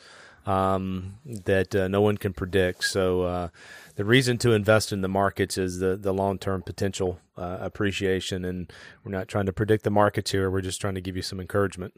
um, 0.46 1.18
that 1.24 1.74
uh, 1.74 1.88
no 1.88 2.00
one 2.00 2.16
can 2.16 2.32
predict. 2.32 2.84
So 2.84 3.22
uh, 3.22 3.48
the 3.96 4.04
reason 4.04 4.38
to 4.38 4.52
invest 4.52 4.92
in 4.92 5.00
the 5.00 5.08
markets 5.08 5.58
is 5.58 5.78
the 5.78 5.96
the 5.96 6.12
long 6.12 6.38
term 6.38 6.62
potential 6.62 7.18
uh, 7.36 7.58
appreciation, 7.60 8.44
and 8.44 8.72
we're 9.04 9.12
not 9.12 9.28
trying 9.28 9.46
to 9.46 9.52
predict 9.52 9.84
the 9.84 9.90
markets 9.90 10.30
here. 10.30 10.50
We're 10.50 10.60
just 10.60 10.80
trying 10.80 10.94
to 10.94 11.00
give 11.00 11.16
you 11.16 11.22
some 11.22 11.40
encouragement. 11.40 11.94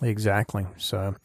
Exactly. 0.00 0.66
So, 0.76 1.16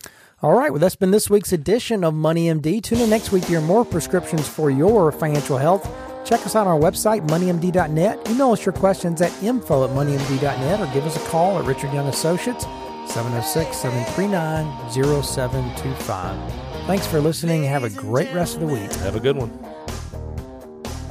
all 0.41 0.53
right. 0.53 0.71
Well, 0.71 0.79
that's 0.79 0.95
been 0.95 1.11
this 1.11 1.29
week's 1.29 1.53
edition 1.53 2.03
of 2.03 2.13
Money 2.13 2.47
MD. 2.47 2.81
Tune 2.81 2.99
in 2.99 3.09
next 3.09 3.31
week 3.31 3.43
to 3.43 3.49
hear 3.49 3.61
more 3.61 3.85
prescriptions 3.85 4.47
for 4.47 4.71
your 4.71 5.11
financial 5.11 5.57
health. 5.57 5.87
Check 6.25 6.45
us 6.45 6.55
out 6.55 6.67
on 6.67 6.73
our 6.73 6.79
website, 6.79 7.27
moneymd.net. 7.27 8.29
Email 8.29 8.51
us 8.51 8.65
your 8.65 8.73
questions 8.73 9.21
at 9.21 9.43
info 9.43 9.83
at 9.83 9.89
moneymd.net 9.91 10.79
or 10.79 10.93
give 10.93 11.05
us 11.05 11.17
a 11.17 11.29
call 11.29 11.59
at 11.59 11.65
Richard 11.65 11.93
Young 11.93 12.07
Associates, 12.07 12.63
706 13.07 13.75
739 13.75 14.91
0725. 15.21 16.62
Thanks 16.85 17.07
for 17.07 17.21
listening. 17.21 17.63
Have 17.63 17.85
a 17.85 17.89
great 17.89 18.33
rest 18.33 18.55
of 18.55 18.59
the 18.59 18.67
week. 18.67 18.91
Have 18.95 19.15
a 19.15 19.19
good 19.19 19.37
one. 19.37 19.57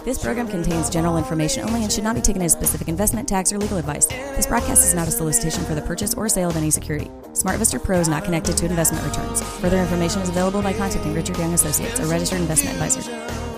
This 0.05 0.23
program 0.23 0.49
contains 0.49 0.91
general 0.91 1.17
information 1.17 1.65
only 1.65 1.83
and 1.83 1.91
should 1.91 2.05
not 2.05 2.15
be 2.15 2.21
taken 2.21 2.43
as 2.43 2.53
specific 2.53 2.89
investment, 2.89 3.27
tax, 3.27 3.53
or 3.53 3.59
legal 3.59 3.79
advice. 3.79 4.07
This 4.07 4.47
broadcast 4.47 4.85
is 4.85 4.95
not 4.95 5.09
a 5.09 5.11
solicitation 5.11 5.65
for 5.65 5.75
the 5.75 5.81
purchase 5.81 6.13
or 6.13 6.29
sale 6.29 6.51
of 6.51 6.57
any 6.57 6.71
security. 6.71 7.07
SmartVestor 7.33 7.83
Pro 7.83 8.01
is 8.01 8.09
not 8.09 8.25
connected 8.25 8.57
to 8.59 8.67
investment 8.67 9.03
returns. 9.05 9.43
Further 9.61 9.79
information 9.79 10.21
is 10.21 10.29
available 10.29 10.61
by 10.61 10.73
contacting 10.73 11.15
Richard 11.15 11.39
Young 11.39 11.55
Associates, 11.55 12.01
a 12.01 12.07
registered 12.07 12.41
investment 12.41 12.75
advisor. 12.75 13.52